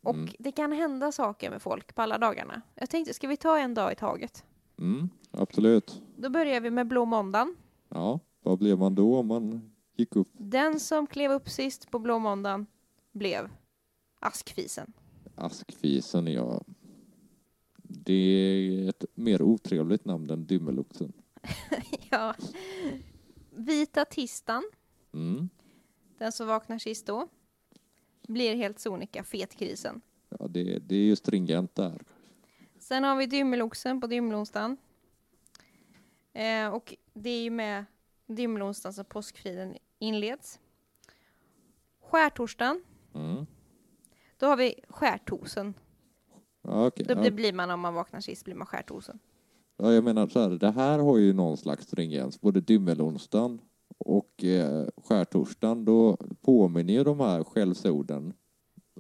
Och 0.02 0.14
Mm. 0.14 0.30
det 0.38 0.52
kan 0.52 0.72
hända 0.72 1.12
saker 1.12 1.50
med 1.50 1.62
folk 1.62 1.94
på 1.94 2.02
alla 2.02 2.18
dagarna. 2.18 2.62
Jag 2.74 2.90
tänkte, 2.90 3.14
ska 3.14 3.28
vi 3.28 3.36
ta 3.36 3.58
en 3.58 3.74
dag 3.74 3.92
i 3.92 3.94
taget? 3.94 4.44
Mm, 4.78 5.08
absolut. 5.30 6.02
Då 6.16 6.30
börjar 6.30 6.60
vi 6.60 6.70
med 6.70 6.86
blå 6.86 7.04
måndagen. 7.04 7.56
Ja, 7.88 8.20
vad 8.42 8.58
blev 8.58 8.78
man 8.78 8.94
då 8.94 9.16
om 9.18 9.26
man 9.26 9.70
gick 9.96 10.16
upp 10.16 10.28
Den 10.32 10.80
som 10.80 11.06
klev 11.06 11.30
upp 11.32 11.48
sist 11.48 11.90
på 11.90 11.98
blå 11.98 12.18
måndagen 12.18 12.66
blev 13.12 13.48
askfisen. 14.20 14.92
askfisen? 15.34 16.26
Ja, 16.26 16.62
det 17.82 18.12
är 18.12 18.88
ett 18.88 19.04
mer 19.14 19.42
otrevligt 19.42 20.04
namn 20.04 20.30
än 20.30 20.46
Dymmeloxen. 20.46 21.12
ja. 22.10 22.34
Vita 23.50 24.04
tisdagen, 24.04 24.62
Mm. 25.12 25.48
Den 26.18 26.32
som 26.32 26.46
vaknar 26.46 26.78
sist 26.78 27.06
då, 27.06 27.28
blir 28.28 28.54
helt 28.56 28.78
sonika 28.80 29.24
fetgrisen. 29.24 30.00
Ja, 30.28 30.46
det, 30.48 30.78
det 30.78 30.94
är 30.94 31.04
ju 31.04 31.16
stringent 31.16 31.74
där. 31.74 32.02
Sen 32.78 33.04
har 33.04 33.16
vi 33.16 33.26
dymmeloxen 33.26 34.00
på 34.00 34.06
dymmelonsdagen. 34.06 34.76
Eh, 36.32 36.68
och 36.68 36.94
det 37.14 37.30
är 37.30 37.42
ju 37.42 37.50
med 37.50 37.84
dymmelonsdagen 38.26 38.92
som 38.94 39.04
påskfriden 39.04 39.76
inleds. 39.98 40.60
Skärtorsdagen, 42.00 42.82
Mm. 43.14 43.46
då 44.36 44.46
har 44.46 44.56
vi 44.56 44.74
skärtosen. 44.88 45.74
Ja, 46.62 46.86
okej. 46.86 47.06
Då 47.06 47.24
ja. 47.24 47.30
blir 47.30 47.52
man 47.52 47.70
om 47.70 47.80
man 47.80 47.94
vaknar 47.94 48.20
sist, 48.20 48.44
blir 48.44 48.54
man 48.54 48.66
skärtosen. 48.66 49.18
Ja, 49.76 49.92
jag 49.92 50.04
menar 50.04 50.26
så 50.26 50.40
här, 50.40 50.50
det 50.50 50.70
här 50.70 50.98
har 50.98 51.18
ju 51.18 51.32
någon 51.32 51.56
slags 51.56 51.84
stringens. 51.84 52.40
Både 52.40 52.60
dymmelonsdagen 52.60 53.60
och 53.98 54.44
eh, 54.44 54.86
skärtorsdagen, 54.96 55.84
då 55.84 56.16
påminner 56.40 56.92
ju 56.92 57.04
de 57.04 57.20
här 57.20 57.44
skällsorden 57.44 58.32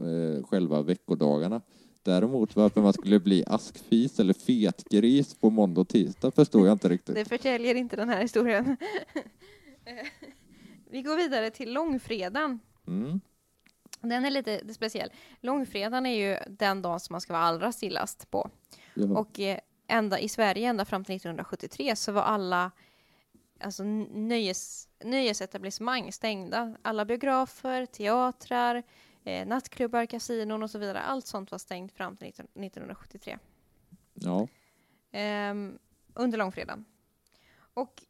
eh, 0.00 0.44
själva 0.44 0.82
veckodagarna. 0.82 1.60
Däremot 2.02 2.56
varför 2.56 2.80
man 2.80 2.92
skulle 2.92 3.20
bli 3.20 3.44
askfis 3.46 4.20
eller 4.20 4.34
fetgris 4.34 5.34
på 5.34 5.50
måndag 5.50 5.80
och 5.80 5.88
tisdag 5.88 6.30
förstår 6.30 6.66
jag 6.66 6.74
inte 6.74 6.88
riktigt. 6.88 7.14
Det 7.14 7.24
förtäljer 7.24 7.74
inte 7.74 7.96
den 7.96 8.08
här 8.08 8.22
historien. 8.22 8.76
Vi 10.90 11.02
går 11.02 11.16
vidare 11.16 11.50
till 11.50 11.72
långfredagen. 11.72 12.60
Mm. 12.86 13.20
Den 14.00 14.24
är 14.24 14.30
lite 14.30 14.74
speciell. 14.74 15.10
Långfredagen 15.40 16.06
är 16.06 16.30
ju 16.30 16.38
den 16.48 16.82
dag 16.82 17.02
som 17.02 17.14
man 17.14 17.20
ska 17.20 17.32
vara 17.32 17.42
allra 17.42 17.72
stillast 17.72 18.30
på. 18.30 18.50
Ja. 18.94 19.18
Och 19.18 19.40
eh, 19.40 19.58
ända 19.88 20.20
i 20.20 20.28
Sverige, 20.28 20.68
ända 20.68 20.84
fram 20.84 21.04
till 21.04 21.16
1973, 21.16 21.96
så 21.96 22.12
var 22.12 22.22
alla 22.22 22.70
alltså, 23.60 23.82
nöjes, 23.84 24.88
nöjesetablissemang 25.04 26.12
stängda. 26.12 26.76
Alla 26.82 27.04
biografer, 27.04 27.86
teatrar, 27.86 28.82
eh, 29.24 29.46
nattklubbar, 29.46 30.06
kasinon 30.06 30.62
och 30.62 30.70
så 30.70 30.78
vidare. 30.78 31.00
Allt 31.00 31.26
sånt 31.26 31.50
var 31.50 31.58
stängt 31.58 31.92
fram 31.92 32.16
till 32.16 32.26
19, 32.26 32.46
1973. 32.46 33.38
ja. 34.14 34.48
Ehm, 35.12 35.78
under 36.14 36.38
långfredagen. 36.38 36.84
Och, 37.74 38.02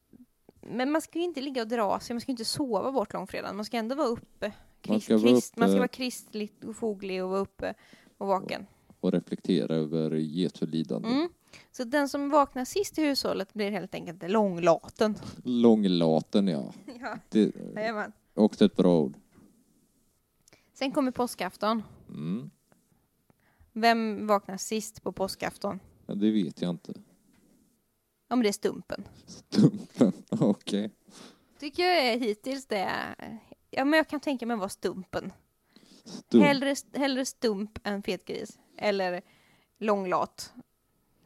men 0.60 0.90
man 0.90 1.02
ska 1.02 1.18
ju 1.18 1.24
inte 1.24 1.40
ligga 1.40 1.62
och 1.62 1.68
dra 1.68 2.00
sig, 2.00 2.14
man 2.14 2.20
ska 2.20 2.30
ju 2.30 2.32
inte 2.32 2.44
sova 2.44 2.92
bort 2.92 3.12
långfredagen. 3.12 3.56
Man 3.56 3.64
ska 3.64 3.76
ändå 3.76 3.94
vara 3.94 4.08
uppe. 4.08 4.52
Man 4.88 5.00
Krist, 5.00 5.04
ska 5.04 5.16
vara 5.16 5.28
krist, 5.28 5.56
man 5.56 5.68
ska 5.68 5.78
vara 5.78 5.88
kristligt 5.88 6.64
och 6.64 6.76
foglig 6.76 7.24
och 7.24 7.30
vara 7.30 7.40
uppe 7.40 7.74
och 8.18 8.26
vaken. 8.26 8.66
Och 9.00 9.12
reflektera 9.12 9.74
över 9.74 10.10
Jesu 10.10 10.66
lidande. 10.66 11.08
Mm. 11.08 11.28
Så 11.72 11.84
den 11.84 12.08
som 12.08 12.30
vaknar 12.30 12.64
sist 12.64 12.98
i 12.98 13.02
hushållet 13.02 13.54
blir 13.54 13.70
helt 13.70 13.94
enkelt 13.94 14.30
långlaten. 14.30 15.14
Långlaten, 15.44 16.48
ja. 16.48 16.72
Ja, 17.00 17.18
Det 17.28 17.52
jajamän. 17.74 18.12
är 18.34 18.40
också 18.42 18.64
ett 18.64 18.76
bra 18.76 18.98
ord. 19.00 19.14
Sen 20.72 20.92
kommer 20.92 21.10
påskafton. 21.10 21.82
Mm. 22.08 22.50
Vem 23.72 24.26
vaknar 24.26 24.56
sist 24.56 25.02
på 25.02 25.12
påskafton? 25.12 25.80
Ja, 26.06 26.14
det 26.14 26.30
vet 26.30 26.60
jag 26.62 26.70
inte. 26.70 26.92
Ja, 28.28 28.36
men 28.36 28.42
det 28.42 28.48
är 28.48 28.52
Stumpen. 28.52 29.08
Stumpen, 29.26 30.12
okej. 30.40 30.90
Tycker 31.60 31.82
jag 31.82 31.98
är 31.98 32.18
hittills 32.18 32.66
det. 32.66 32.76
är- 32.78 33.38
Ja, 33.70 33.84
men 33.84 33.96
jag 33.96 34.08
kan 34.08 34.20
tänka 34.20 34.46
mig 34.46 34.56
vara 34.56 34.68
Stumpen. 34.68 35.32
Stump. 36.04 36.44
Hellre, 36.44 36.74
hellre 36.94 37.24
Stump 37.24 37.78
än 37.84 38.02
Fetgris. 38.02 38.58
Eller 38.78 39.22
Långlat. 39.78 40.52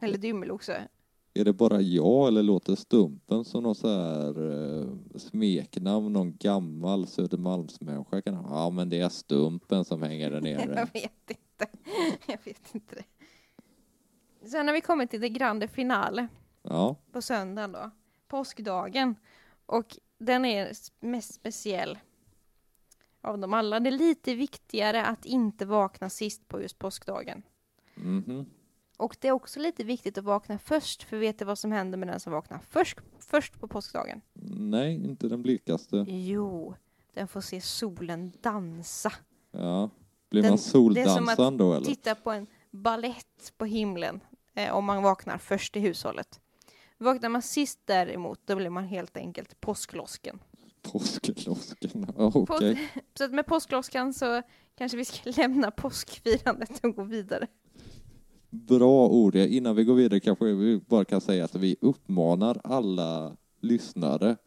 Eller 0.01 0.17
Dymmeloxe. 0.17 0.87
Är 1.33 1.45
det 1.45 1.53
bara 1.53 1.81
jag 1.81 2.27
eller 2.27 2.43
låter 2.43 2.75
Stumpen 2.75 3.45
som 3.45 3.63
någon 3.63 3.75
så 3.75 3.87
här 3.87 4.51
eh, 4.81 4.87
smeknamn 5.17 6.13
någon 6.13 6.37
gammal 6.37 7.07
Södermalmsmänniska 7.07 8.21
kan 8.21 8.33
ha? 8.35 8.63
Ja, 8.63 8.69
men 8.69 8.89
det 8.89 8.99
är 8.99 9.09
Stumpen 9.09 9.85
som 9.85 10.01
hänger 10.01 10.31
där 10.31 10.35
Jag 10.47 10.67
nere. 10.67 10.87
vet 10.93 11.29
inte. 11.31 11.67
Jag 12.27 12.37
vet 12.43 12.75
inte 12.75 12.95
det. 12.95 13.03
Sen 14.49 14.67
har 14.67 14.73
vi 14.73 14.81
kommit 14.81 15.09
till 15.09 15.21
det 15.21 15.29
grande 15.29 15.67
finale 15.67 16.27
Ja, 16.63 16.95
på 17.11 17.21
söndagen 17.21 17.71
då. 17.71 17.89
Påskdagen. 18.27 19.15
Och 19.65 19.97
den 20.17 20.45
är 20.45 20.71
mest 20.99 21.33
speciell 21.33 21.97
av 23.21 23.39
dem 23.39 23.53
alla. 23.53 23.79
Det 23.79 23.89
är 23.89 23.97
lite 23.97 24.35
viktigare 24.35 25.05
att 25.05 25.25
inte 25.25 25.65
vakna 25.65 26.09
sist 26.09 26.47
på 26.47 26.61
just 26.61 26.79
påskdagen. 26.79 27.41
mhm. 27.95 28.45
Och 29.01 29.17
det 29.19 29.27
är 29.27 29.31
också 29.31 29.59
lite 29.59 29.83
viktigt 29.83 30.17
att 30.17 30.23
vakna 30.23 30.59
först, 30.59 31.03
för 31.03 31.17
vet 31.17 31.39
du 31.39 31.45
vad 31.45 31.59
som 31.59 31.71
händer 31.71 31.97
med 31.97 32.07
den 32.07 32.19
som 32.19 32.33
vaknar 32.33 32.59
först, 32.69 32.99
först 33.19 33.59
på 33.59 33.67
påskdagen? 33.67 34.21
Nej, 34.43 34.93
inte 34.93 35.27
den 35.27 35.41
blekaste. 35.41 36.05
Jo, 36.07 36.75
den 37.13 37.27
får 37.27 37.41
se 37.41 37.61
solen 37.61 38.31
dansa. 38.41 39.11
Ja. 39.51 39.89
Blir 40.29 40.41
Den- 40.41 40.51
man 40.51 40.93
det 40.93 41.01
är 41.01 41.35
som 41.35 41.57
då 41.57 41.73
eller? 41.73 41.85
Titta 41.85 42.15
på 42.15 42.31
en 42.31 42.47
ballett 42.71 43.53
på 43.57 43.65
himlen 43.65 44.19
eh, 44.53 44.73
om 44.73 44.85
man 44.85 45.03
vaknar 45.03 45.37
först 45.37 45.75
i 45.75 45.79
hushållet. 45.79 46.39
Vaknar 46.97 47.29
man 47.29 47.41
sist 47.41 47.79
däremot, 47.85 48.39
då 48.45 48.55
blir 48.55 48.69
man 48.69 48.83
helt 48.83 49.17
enkelt 49.17 49.61
påsklosken. 49.61 50.39
Påsklosken, 50.81 52.05
okej. 52.17 52.91
Så 53.17 53.23
att 53.23 53.31
med 53.31 53.45
påskloskan 53.45 54.13
så 54.13 54.41
kanske 54.75 54.97
vi 54.97 55.05
ska 55.05 55.29
lämna 55.41 55.71
påskfirandet 55.71 56.83
och 56.83 56.95
gå 56.95 57.03
vidare. 57.03 57.47
Bra 58.51 59.07
ord. 59.07 59.35
Innan 59.35 59.75
vi 59.75 59.83
går 59.83 59.95
vidare 59.95 60.19
kanske 60.19 60.45
vi 60.45 60.77
bara 60.77 61.05
kan 61.05 61.21
säga 61.21 61.45
att 61.45 61.55
vi 61.55 61.75
uppmanar 61.81 62.61
alla 62.63 63.37
lyssnare 63.61 64.37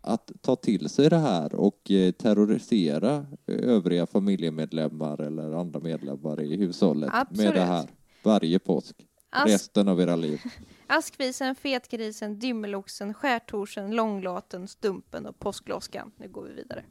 att 0.00 0.32
ta 0.40 0.56
till 0.56 0.88
sig 0.88 1.10
det 1.10 1.18
här 1.18 1.54
och 1.54 1.90
eh, 1.90 2.12
terrorisera 2.12 3.26
övriga 3.46 4.06
familjemedlemmar 4.06 5.20
eller 5.20 5.52
andra 5.52 5.80
medlemmar 5.80 6.40
i 6.40 6.56
hushållet 6.56 7.12
med 7.12 7.20
Absolut. 7.20 7.54
det 7.54 7.60
här 7.60 7.88
varje 8.22 8.58
påsk. 8.58 8.96
Ask, 9.30 9.48
Resten 9.48 9.88
av 9.88 10.00
era 10.00 10.16
liv. 10.16 10.40
askvisen, 10.86 11.54
fetgrisen, 11.54 12.38
dymmeloxen, 12.38 13.14
skärtorsen, 13.14 13.96
långlaten, 13.96 14.68
stumpen 14.68 15.26
och 15.26 15.38
påskloskan. 15.38 16.10
Nu 16.16 16.28
går 16.28 16.44
vi 16.44 16.52
vidare. 16.54 16.84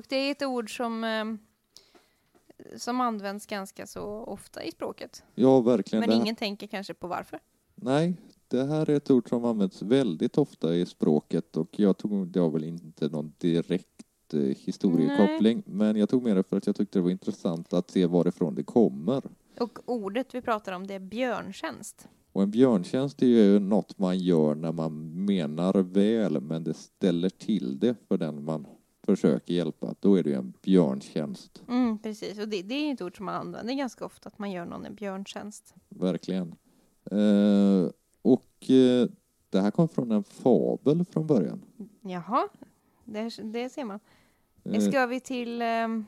Och 0.00 0.06
det 0.08 0.16
är 0.16 0.30
ett 0.30 0.42
ord 0.42 0.76
som, 0.76 1.04
eh, 1.04 1.24
som 2.76 3.00
används 3.00 3.46
ganska 3.46 3.86
så 3.86 4.02
ofta 4.04 4.62
i 4.62 4.70
språket. 4.70 5.24
Ja, 5.34 5.60
verkligen. 5.60 6.08
Men 6.08 6.20
ingen 6.20 6.36
tänker 6.36 6.66
kanske 6.66 6.94
på 6.94 7.06
varför. 7.06 7.40
Nej, 7.74 8.16
det 8.48 8.64
här 8.64 8.90
är 8.90 8.96
ett 8.96 9.10
ord 9.10 9.28
som 9.28 9.44
används 9.44 9.82
väldigt 9.82 10.38
ofta 10.38 10.74
i 10.74 10.86
språket 10.86 11.56
och 11.56 11.80
jag 11.80 11.96
tog, 11.96 12.28
det 12.28 12.40
har 12.40 12.50
väl 12.50 12.64
inte 12.64 13.08
någon 13.08 13.32
direkt 13.38 14.04
eh, 14.32 14.40
historiekoppling, 14.40 15.62
men 15.66 15.96
jag 15.96 16.08
tog 16.08 16.22
med 16.22 16.36
det 16.36 16.42
för 16.42 16.56
att 16.56 16.66
jag 16.66 16.76
tyckte 16.76 16.98
det 16.98 17.02
var 17.02 17.10
intressant 17.10 17.72
att 17.72 17.90
se 17.90 18.06
varifrån 18.06 18.54
det 18.54 18.62
kommer. 18.62 19.22
Och 19.58 19.78
ordet 19.84 20.34
vi 20.34 20.42
pratar 20.42 20.72
om 20.72 20.86
det 20.86 20.94
är 20.94 21.00
björntjänst. 21.00 22.08
Och 22.32 22.42
en 22.42 22.50
björntjänst 22.50 23.22
är 23.22 23.26
ju 23.26 23.58
något 23.58 23.98
man 23.98 24.18
gör 24.18 24.54
när 24.54 24.72
man 24.72 25.24
menar 25.24 25.82
väl, 25.82 26.40
men 26.40 26.64
det 26.64 26.74
ställer 26.74 27.28
till 27.28 27.78
det 27.78 27.94
för 28.08 28.18
den 28.18 28.44
man 28.44 28.66
försöker 29.02 29.54
hjälpa. 29.54 29.94
Då 30.00 30.14
är 30.18 30.22
det 30.22 30.30
ju 30.30 30.36
en 30.36 30.52
björntjänst, 30.62 31.62
Mm, 31.68 31.98
precis, 31.98 32.38
och 32.38 32.48
det, 32.48 32.62
det 32.62 32.74
är 32.74 32.94
ett 32.94 33.02
ord 33.02 33.16
som 33.16 33.26
man 33.26 33.34
använder 33.34 33.74
ganska 33.74 34.04
ofta, 34.04 34.28
att 34.28 34.38
man 34.38 34.50
gör 34.50 34.64
någon 34.64 34.84
en 34.86 34.94
björntjänst. 34.94 35.74
verkligen. 35.88 36.54
Eh, 37.10 37.90
och 38.22 38.70
eh, 38.70 39.08
det 39.50 39.60
här 39.60 39.70
kom 39.70 39.88
från 39.88 40.10
en 40.12 40.24
fabel 40.24 41.04
från 41.04 41.26
början. 41.26 41.62
Jaha, 42.00 42.48
det, 43.04 43.30
det 43.42 43.68
ser 43.70 43.84
man. 43.84 44.00
Eh, 44.64 44.80
Ska 44.80 45.06
vi 45.06 45.20
till... 45.20 45.62
ehm, 45.62 46.04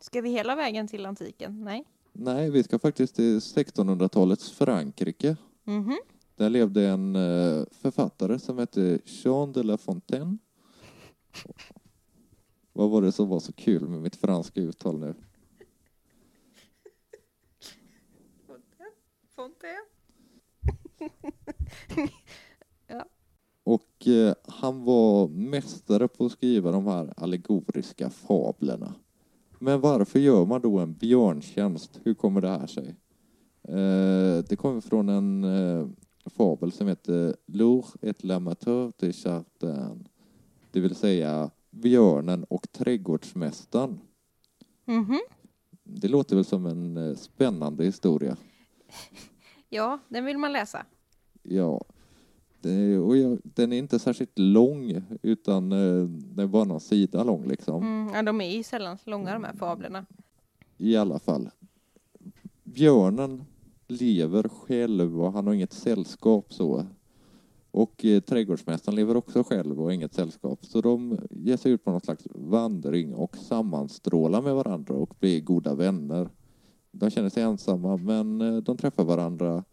Ska 0.00 0.20
vi 0.20 0.30
hela 0.30 0.56
vägen 0.56 0.88
till 0.88 1.06
antiken? 1.06 1.64
Nej? 1.64 1.84
nej, 2.12 2.50
vi 2.50 2.62
ska 2.62 2.78
faktiskt 2.78 3.14
till 3.16 3.38
1600-talets 3.38 4.50
Frankrike. 4.52 5.36
Mhm. 5.64 5.98
Där 6.36 6.50
levde 6.50 6.88
en 6.88 7.16
eh, 7.16 7.64
författare 7.70 8.38
som 8.38 8.58
hette 8.58 8.98
Jean 9.04 9.52
de 9.52 9.62
La 9.62 9.76
Fontaine. 9.78 10.38
Vad 12.72 12.90
var 12.90 13.02
det 13.02 13.12
som 13.12 13.28
var 13.28 13.40
så 13.40 13.52
kul 13.52 13.88
med 13.88 14.00
mitt 14.00 14.16
franska 14.16 14.60
uttal 14.60 14.98
nu? 14.98 15.14
Fontaine. 19.36 19.86
Och 23.64 24.08
eh, 24.08 24.34
han 24.44 24.84
var 24.84 25.28
mästare 25.28 26.08
på 26.08 26.26
att 26.26 26.32
skriva 26.32 26.72
de 26.72 26.86
här 26.86 27.12
allegoriska 27.16 28.10
fablerna. 28.10 28.94
Men 29.58 29.80
varför 29.80 30.18
gör 30.18 30.44
man 30.44 30.60
då 30.60 30.78
en 30.78 30.94
björntjänst? 30.94 32.00
Hur 32.02 32.14
kommer 32.14 32.40
det 32.40 32.48
här 32.48 32.66
sig? 32.66 32.96
Eh, 33.68 34.44
det 34.48 34.56
kommer 34.58 34.80
från 34.80 35.08
en 35.08 35.44
eh, 35.44 35.88
fabel 36.26 36.72
som 36.72 36.88
heter 36.88 37.36
Lour 37.46 37.86
et 38.00 38.22
l'amateur 38.24 38.92
de 38.96 39.12
jardin. 39.24 40.08
Det 40.72 40.80
vill 40.80 40.94
säga 40.94 41.50
björnen 41.72 42.44
och 42.44 42.72
trädgårdsmästaren. 42.72 44.00
Mhm. 44.84 45.20
Det 45.84 46.08
låter 46.08 46.36
väl 46.36 46.44
som 46.44 46.66
en 46.66 46.96
eh, 46.96 47.14
spännande 47.16 47.84
historia. 47.84 48.36
Ja, 49.74 49.98
den 50.08 50.24
vill 50.24 50.38
man 50.38 50.52
läsa. 50.52 50.86
Ja. 51.42 51.84
Det, 52.60 52.98
och 52.98 53.16
jag, 53.16 53.38
den 53.44 53.72
är 53.72 53.78
inte 53.78 53.98
särskilt 53.98 54.38
lång, 54.38 55.02
utan 55.22 55.72
eh, 55.72 56.04
den 56.08 56.38
är 56.38 56.46
bara 56.46 56.64
någon 56.64 56.80
sida 56.80 57.24
lång 57.24 57.46
liksom. 57.48 57.82
Mm, 57.82 58.14
ja, 58.14 58.22
de 58.22 58.40
är 58.40 58.50
ju 58.50 58.62
sällan 58.62 58.98
långa 59.04 59.32
de 59.32 59.44
här 59.44 59.52
fablerna. 59.52 60.06
I 60.76 60.96
alla 60.96 61.18
fall. 61.18 61.50
Björnen 62.64 63.44
lever 63.86 64.48
själv 64.48 65.22
och 65.22 65.32
han 65.32 65.46
har 65.46 65.54
inget 65.54 65.72
sällskap 65.72 66.52
så. 66.52 66.86
Och 67.72 68.04
eh, 68.04 68.20
trädgårdsmästaren 68.20 68.96
lever 68.96 69.16
också 69.16 69.42
själv 69.44 69.80
och 69.80 69.94
inget 69.94 70.14
sällskap. 70.14 70.64
Så 70.64 70.80
de 70.80 71.18
ger 71.30 71.56
sig 71.56 71.72
ut 71.72 71.84
på 71.84 71.90
någon 71.90 72.00
slags 72.00 72.26
vandring 72.34 73.14
och 73.14 73.36
sammanstrålar 73.36 74.42
med 74.42 74.54
varandra 74.54 74.94
och 74.94 75.14
blir 75.20 75.40
goda 75.40 75.74
vänner. 75.74 76.28
De 76.90 77.10
känner 77.10 77.28
sig 77.28 77.42
ensamma 77.42 77.96
men 77.96 78.40
eh, 78.40 78.56
de 78.56 78.76
träffar 78.76 79.04
varandra 79.04 79.64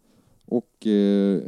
och 0.44 0.86
eh, 0.86 1.42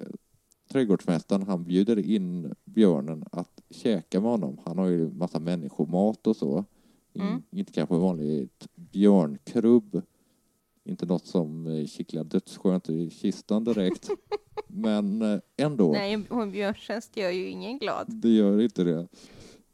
trädgårdsmästaren 0.73 1.43
han 1.43 1.65
bjuder 1.65 1.99
in 1.99 2.55
björnen 2.65 3.25
att 3.33 3.61
käka 3.71 4.21
med 4.21 4.31
honom. 4.31 4.59
Han 4.65 4.79
har 4.79 4.87
ju 4.87 5.11
massa 5.11 5.39
människomat 5.39 6.27
och 6.27 6.37
så. 6.37 6.65
In, 7.13 7.23
Mm. 7.23 7.43
Inte 7.51 7.73
kanske 7.73 7.97
vanligt 7.97 8.69
björnkrubb. 8.75 10.03
Inte 10.85 11.07
något 11.07 11.27
som 11.27 11.67
eh, 11.67 11.87
kittlar 11.87 12.25
dödsskönt 12.25 12.89
i 12.89 13.11
kistan 13.11 13.65
direkt. 13.65 14.11
Men 14.67 15.23
eh, 15.23 15.41
ändå. 15.57 15.93
Nej, 15.93 16.13
en 16.31 16.51
björntjänst 16.53 17.17
gör 17.17 17.31
ju 17.31 17.49
ingen 17.49 17.79
glad. 17.79 18.07
Det 18.09 18.29
gör 18.29 18.61
inte 18.61 18.85
det. 18.85 19.09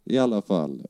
I 0.04 0.18
alla 0.18 0.42
fall. 0.42 0.86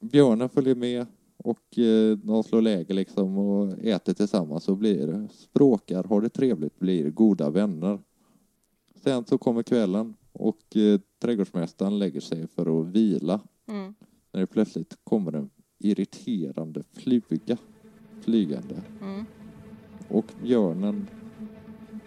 Björnen 0.00 0.48
följer 0.48 0.74
med 0.74 1.06
och 1.36 1.78
eh, 1.78 2.16
de 2.16 2.42
slår 2.42 2.62
läger 2.62 2.94
liksom 2.94 3.38
och 3.38 3.78
äter 3.78 4.14
tillsammans 4.14 4.68
och 4.68 4.76
blir 4.76 5.28
språkar, 5.32 6.04
har 6.04 6.20
det 6.20 6.28
trevligt, 6.28 6.78
blir 6.78 7.10
goda 7.10 7.50
vänner. 7.50 7.98
Sen 8.94 9.24
så 9.24 9.38
kommer 9.38 9.62
kvällen 9.62 10.14
och 10.32 10.76
eh, 10.76 11.00
trädgårdsmästaren 11.18 11.98
lägger 11.98 12.20
sig 12.20 12.46
för 12.46 12.80
att 12.80 12.86
vila 12.86 13.40
Mm. 13.68 13.94
när 14.32 14.40
det 14.40 14.46
plötsligt 14.46 14.96
kommer 15.04 15.32
en 15.32 15.50
irriterande 15.78 16.82
fluga 16.92 17.56
flygande 18.28 18.74
Mm. 19.02 19.24
och 20.08 20.24
björnen 20.42 21.06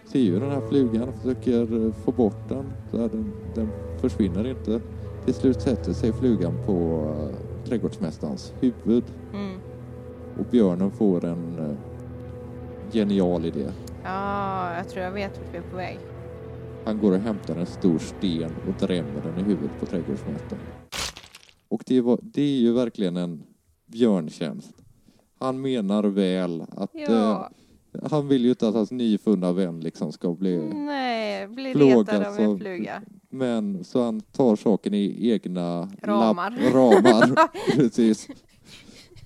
ser 0.04 0.18
ju 0.18 0.40
den 0.40 0.50
här 0.50 0.60
flugan 0.68 1.08
och 1.08 1.14
försöker 1.14 1.86
eh, 1.86 1.92
få 1.92 2.12
bort 2.12 2.48
den. 2.48 2.64
Så 2.90 2.96
den, 2.96 3.32
den 3.54 3.68
försvinner 4.00 4.46
inte. 4.46 4.80
Till 5.24 5.34
slut 5.34 5.60
sätter 5.60 5.92
sig 5.92 6.12
flugan 6.12 6.52
på 6.66 6.72
uh, 6.72 7.34
trädgårdsmästarens 7.64 8.52
huvud 8.60 9.04
Mm. 9.32 9.56
och 10.38 10.44
björnen 10.50 10.90
får 10.90 11.24
en 11.24 11.58
uh, 11.58 11.74
genial 12.92 13.44
idé. 13.44 13.66
Ja, 14.04 14.76
jag 14.76 14.88
tror 14.88 15.04
jag 15.04 15.12
vet 15.12 15.38
vart 15.38 15.54
vi 15.54 15.58
är 15.58 15.62
på 15.62 15.76
väg. 15.76 15.98
Han 16.84 16.98
går 16.98 17.12
och 17.12 17.18
hämtar 17.18 17.56
en 17.56 17.66
stor 17.66 17.98
sten 17.98 18.50
och 18.68 18.86
drämmer 18.86 19.22
den 19.24 19.38
i 19.38 19.42
huvudet 19.42 19.80
på 19.80 19.86
trädgårdsmästaren. 19.86 20.62
Och 21.68 21.82
det, 21.86 22.00
var, 22.00 22.18
det 22.22 22.42
är 22.42 22.60
ju 22.60 22.72
verkligen 22.72 23.16
en 23.16 23.42
björntjänst. 23.86 24.81
Han 25.42 25.60
menar 25.60 26.04
väl 26.04 26.64
att 26.76 26.90
Ja. 26.92 27.50
eh, 27.94 28.08
han 28.10 28.28
vill 28.28 28.42
ju 28.44 28.48
inte 28.48 28.68
att 28.68 28.74
hans 28.74 28.90
nyfunna 28.90 29.52
vän 29.52 29.80
liksom 29.80 30.12
ska 30.12 30.34
bli... 30.34 30.56
Nej, 30.74 31.46
blir 31.48 31.72
Plågas 31.74 32.08
retad 32.08 32.26
av 32.26 32.38
en 32.40 32.58
fluga. 32.58 33.02
Men 33.30 33.84
så 33.84 34.02
han 34.02 34.20
tar 34.20 34.56
saken 34.56 34.94
i 34.94 35.30
egna 35.30 35.88
Ramar. 36.02 36.50
lapp- 36.50 36.72
ramar 36.74 37.34
precis. 37.76 38.28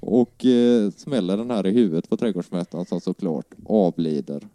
Och 0.00 0.44
eh, 0.44 0.90
smäller 0.90 1.36
den 1.36 1.50
här 1.50 1.66
i 1.66 1.70
huvudet 1.70 2.08
på 2.08 2.16
trädgårdsmästaren 2.16 2.84
som 2.86 3.00
såklart 3.00 3.46
avlider. 3.66 4.48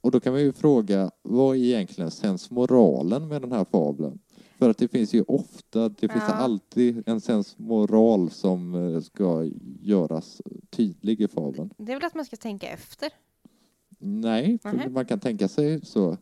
Och 0.00 0.10
då 0.10 0.20
kan 0.20 0.32
man 0.32 0.42
ju 0.42 0.52
fråga, 0.52 1.10
vad 1.22 1.56
är 1.56 1.60
egentligen 1.60 2.10
sensmoralen 2.10 3.28
med 3.28 3.42
den 3.42 3.52
här 3.52 3.66
fabeln? 3.72 4.18
För 4.62 4.70
att 4.70 4.78
det 4.78 4.88
finns 4.88 5.14
ju 5.14 5.22
ofta, 5.28 5.88
det 5.88 6.08
finns 6.08 6.24
Ja. 6.28 6.34
alltid 6.34 7.02
en 7.08 7.20
sensmoral 7.20 8.30
som 8.30 8.74
eh, 8.94 9.00
ska 9.00 9.50
göras 9.80 10.42
tydlig 10.70 11.20
i 11.20 11.28
fabeln. 11.28 11.70
Det 11.76 11.92
är 11.92 11.96
väl 11.96 12.04
att 12.04 12.14
man 12.14 12.24
ska 12.24 12.36
tänka 12.36 12.68
efter. 12.68 13.10
Nej, 13.98 14.58
för 14.62 14.72
Nähä. 14.72 14.88
man 14.88 15.06
kan 15.06 15.20
tänka 15.20 15.48
sig 15.48 15.84
så. 15.84 16.16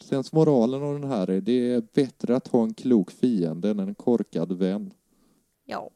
Sensmoralen 0.00 0.82
av 0.82 1.00
den 1.00 1.10
här 1.10 1.30
är, 1.30 1.40
det 1.40 1.52
är 1.72 1.82
bättre 1.94 2.36
att 2.36 2.48
ha 2.48 2.62
en 2.62 2.74
klok 2.74 3.10
fiende 3.10 3.70
än 3.70 3.78
en 3.80 3.94
korkad 3.94 4.52
vän. 4.52 4.92
Ja, 5.64 5.90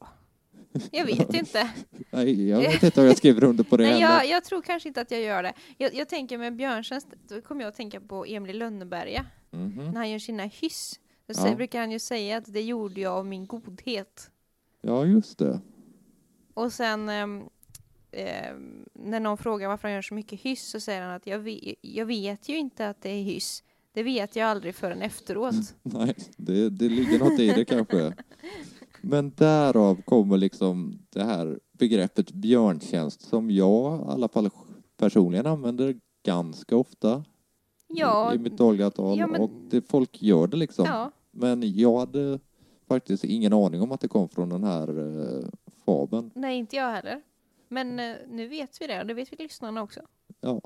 jag 0.91 1.05
vet 1.05 1.33
inte. 1.35 1.71
Nej, 2.11 2.49
jag 2.49 2.57
vet 2.59 2.83
inte 2.83 3.01
om 3.01 3.07
jag 3.07 3.17
skriver 3.17 3.43
under 3.43 3.63
på 3.63 3.77
det 3.77 3.83
Nej, 3.89 4.01
jag, 4.01 4.27
jag 4.27 4.43
tror 4.43 4.61
kanske 4.61 4.89
inte 4.89 5.01
att 5.01 5.11
jag 5.11 5.21
gör 5.21 5.43
det. 5.43 5.53
Jag, 5.77 5.95
jag 5.95 6.09
tänker 6.09 6.37
med 6.37 6.55
björntjänst, 6.55 7.07
då 7.27 7.41
kommer 7.41 7.61
jag 7.61 7.69
att 7.69 7.75
tänka 7.77 8.01
på 8.01 8.25
Emil 8.25 8.57
Lönneberga. 8.57 9.25
Mhm. 9.51 9.75
När 9.85 9.93
han 9.95 10.09
gör 10.09 10.19
sina 10.19 10.43
hyss. 10.43 10.99
Då 11.33 11.39
Ja. 11.39 11.43
säger, 11.43 11.55
brukar 11.55 11.79
han 11.79 11.91
ju 11.91 11.99
säga 11.99 12.37
att 12.37 12.53
det 12.53 12.61
gjorde 12.61 13.01
jag 13.01 13.13
av 13.13 13.25
min 13.25 13.45
godhet. 13.45 14.31
Ja, 14.81 15.05
just 15.05 15.37
det. 15.37 15.59
Och 16.53 16.73
sen 16.73 17.09
ehm, 17.09 17.43
när 18.93 19.19
någon 19.19 19.37
frågar 19.37 19.67
varför 19.67 19.87
han 19.87 19.95
gör 19.95 20.01
så 20.01 20.13
mycket 20.13 20.39
hyss 20.41 20.69
så 20.69 20.79
säger 20.79 21.01
han 21.01 21.11
att 21.11 21.27
jag 21.27 21.39
vet, 21.39 21.75
jag 21.81 22.05
vet 22.05 22.49
ju 22.49 22.57
inte 22.57 22.89
att 22.89 23.01
det 23.01 23.09
är 23.09 23.23
hyss. 23.23 23.63
Det 23.93 24.03
vet 24.03 24.35
jag 24.35 24.47
aldrig 24.49 24.75
förrän 24.75 25.01
efteråt. 25.01 25.55
Nej, 25.83 26.15
det, 26.37 26.69
det 26.69 26.89
ligger 26.89 27.19
något 27.19 27.39
i 27.39 27.47
det 27.47 27.65
kanske. 27.65 28.13
Men 29.01 29.31
därav 29.37 30.01
kommer 30.01 30.37
liksom 30.37 30.99
det 31.09 31.23
här 31.23 31.59
begreppet 31.71 32.31
björntjänst 32.31 33.21
som 33.21 33.51
jag 33.51 33.99
i 33.99 34.03
alla 34.11 34.27
fall 34.27 34.49
personligen 34.97 35.45
använder 35.47 35.95
ganska 36.23 36.75
ofta 36.75 37.23
Ja, 37.87 38.33
i 38.33 38.37
mitt 38.37 38.57
dagliga 38.57 38.89
tal. 38.89 39.19
ja, 39.19 39.27
men- 39.27 39.41
Och 39.41 39.51
det, 39.69 39.81
folk 39.89 40.21
gör 40.21 40.47
det 40.47 40.57
liksom. 40.57 40.85
ja, 40.85 41.11
Men 41.31 41.75
jag 41.75 41.99
hade 41.99 42.39
faktiskt 42.87 43.23
ingen 43.23 43.53
aning 43.53 43.81
om 43.81 43.91
att 43.91 44.01
det 44.01 44.07
kom 44.07 44.29
från 44.29 44.49
den 44.49 44.63
här 44.63 44.87
eh, 44.99 45.45
fabeln. 45.85 46.31
nej 46.35 46.57
inte 46.57 46.75
jag 46.75 46.91
heller. 46.91 47.21
Men 47.67 47.99
eh, 47.99 48.15
nu 48.29 48.47
vet 48.47 48.81
vi 48.81 48.87
det 48.87 49.01
och 49.01 49.07
det 49.07 49.13
vet 49.13 49.31
vi 49.33 49.37
lyssnarna 49.43 49.81
också. 49.83 50.01
Ja, 50.41 50.61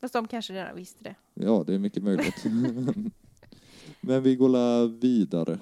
Fast 0.00 0.14
de 0.14 0.28
kanske 0.28 0.52
redan 0.52 0.76
visste 0.76 1.04
det. 1.04 1.14
ja, 1.34 1.64
det 1.66 1.74
är 1.74 1.78
mycket 1.78 2.02
möjligt. 2.02 2.44
Men 4.00 4.22
vi 4.22 4.36
går 4.36 4.88
vidare. 5.00 5.58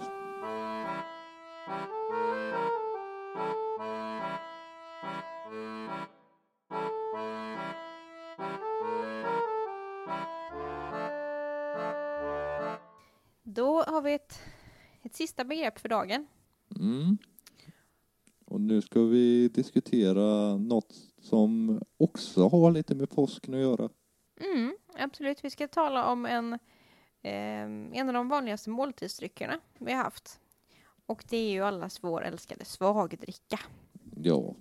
Sista 15.35 15.45
begrepp 15.45 15.79
för 15.79 15.89
dagen. 15.89 16.27
Mm. 16.77 17.19
Och 18.45 18.61
nu 18.61 18.83
ska 18.83 19.01
vi 19.01 19.49
diskutera 19.49 20.57
något 20.57 20.95
som 21.21 21.81
också 21.97 22.49
har 22.49 22.71
lite 22.71 22.95
med 22.95 23.11
påsken 23.11 23.55
att 23.55 23.61
göra. 23.61 23.89
Mm, 24.41 24.77
absolut, 24.99 25.45
vi 25.45 25.51
ska 25.51 25.69
tala 25.69 26.07
om 26.07 26.27
en, 26.27 26.53
eh, 27.23 27.65
en 27.99 28.09
av 28.09 28.15
de 28.15 28.29
vanligaste 28.29 28.71
måltidsdryckerna 28.71 29.61
vi 29.79 29.93
har 29.93 30.05
haft. 30.05 30.41
Och 31.07 31.25
det 31.29 31.37
är 31.37 31.51
ju 31.51 31.61
allas 31.61 31.99
vår 32.03 32.25
älskade 32.25 32.65
svagdricka. 32.65 33.59
Ja, 34.17 34.55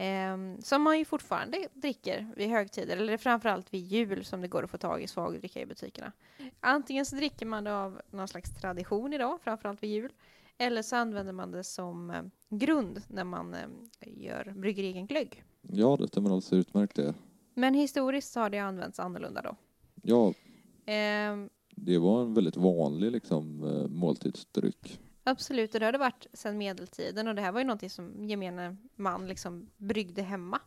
Eh, 0.00 0.58
som 0.62 0.82
man 0.82 0.98
ju 0.98 1.04
fortfarande 1.04 1.68
dricker 1.74 2.32
vid 2.36 2.48
högtider, 2.48 2.96
eller 2.96 3.16
framförallt 3.16 3.74
vid 3.74 3.80
jul 3.86 4.24
som 4.24 4.40
det 4.40 4.48
går 4.48 4.64
att 4.64 4.70
få 4.70 4.78
tag 4.78 5.02
i 5.02 5.06
svagdricka 5.06 5.60
i 5.60 5.66
butikerna. 5.66 6.12
Antingen 6.60 7.06
så 7.06 7.16
dricker 7.16 7.46
man 7.46 7.64
det 7.64 7.74
av 7.74 8.00
någon 8.10 8.28
slags 8.28 8.54
tradition 8.60 9.12
idag, 9.12 9.38
framförallt 9.42 9.82
vid 9.82 9.90
jul. 9.90 10.12
Eller 10.58 10.82
så 10.82 10.96
använder 10.96 11.32
man 11.32 11.50
det 11.50 11.64
som 11.64 12.10
eh, 12.10 12.22
grund 12.48 13.02
när 13.08 13.24
man 13.24 13.54
eh, 13.54 13.60
gör 14.00 14.52
brygger 14.56 14.82
egen 14.82 15.06
glögg. 15.06 15.44
ja 15.62 15.96
det 15.96 16.08
stämmer 16.08 16.28
alldeles 16.28 16.52
utmärkt 16.52 16.96
det. 16.96 17.14
Men 17.54 17.74
historiskt 17.74 18.32
så 18.32 18.40
har 18.40 18.50
det 18.50 18.58
använts 18.58 19.00
annorlunda 19.00 19.42
då. 19.42 19.56
Ja, 20.02 20.34
Eh, 20.90 21.46
det 21.76 21.98
var 21.98 22.22
en 22.22 22.34
väldigt 22.34 22.56
vanlig 22.56 23.12
liksom, 23.12 23.64
eh, 23.64 23.88
måltidsdryck. 23.88 25.00
Absolut, 25.30 25.74
och 25.74 25.80
det 25.80 25.86
har 25.86 25.92
det 25.92 25.98
varit 25.98 26.26
sedan 26.32 26.58
medeltiden 26.58 27.28
och 27.28 27.34
det 27.34 27.42
här 27.42 27.52
var 27.52 27.60
ju 27.60 27.66
någonting 27.66 27.90
som 27.90 28.28
gemene 28.28 28.76
man 28.96 29.28
liksom 29.28 29.66
bryggde 29.76 30.22
hemma. 30.22 30.60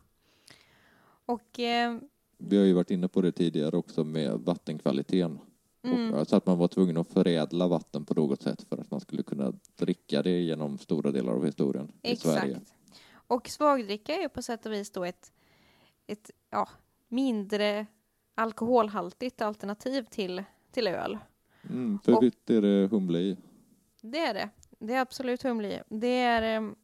Och 1.26 1.60
eh, 1.60 1.98
Vi 2.38 2.56
har 2.56 2.64
ju 2.64 2.72
varit 2.72 2.90
inne 2.90 3.08
på 3.08 3.20
det 3.20 3.32
tidigare 3.32 3.76
också 3.76 4.04
med 4.04 4.32
vattenkvaliteten. 4.40 5.38
mm, 5.82 6.12
Och, 6.12 6.18
alltså 6.18 6.36
att 6.36 6.46
man 6.46 6.58
var 6.58 6.68
tvungen 6.68 6.96
att 6.96 7.08
förädla 7.08 7.68
vatten 7.68 8.04
på 8.04 8.14
något 8.14 8.42
sätt 8.42 8.62
för 8.68 8.78
att 8.78 8.90
man 8.90 9.00
skulle 9.00 9.22
kunna 9.22 9.52
dricka 9.76 10.22
det 10.22 10.40
genom 10.40 10.78
stora 10.78 11.10
delar 11.10 11.32
av 11.32 11.44
historien 11.46 11.92
i 12.02 12.16
Sverige. 12.16 12.50
exakt. 12.56 12.74
Och 13.12 13.48
svagdricka 13.48 14.14
är 14.16 14.20
ju 14.22 14.28
på 14.28 14.42
sätt 14.42 14.66
och 14.66 14.72
vis 14.72 14.90
då 14.90 15.04
ett, 15.04 15.32
ett 16.06 16.30
ja, 16.50 16.68
mindre 17.08 17.86
alkoholhaltigt 18.34 19.42
alternativ 19.42 20.02
till, 20.10 20.44
till 20.70 20.86
öl. 20.86 21.18
Mm, 21.70 21.98
för 22.04 22.16
Och- 22.16 22.22
visst 22.22 22.50
är 22.50 22.62
det 22.62 22.88
humle 22.90 23.18
i? 23.18 23.36
Det 24.10 24.18
är 24.18 24.34
det. 24.34 24.48
Det 24.78 24.94
är 24.94 25.00
absolut 25.00 25.42
humle. 25.42 25.82
Det 25.88 26.20
är 26.20 26.42
em, 26.42 26.76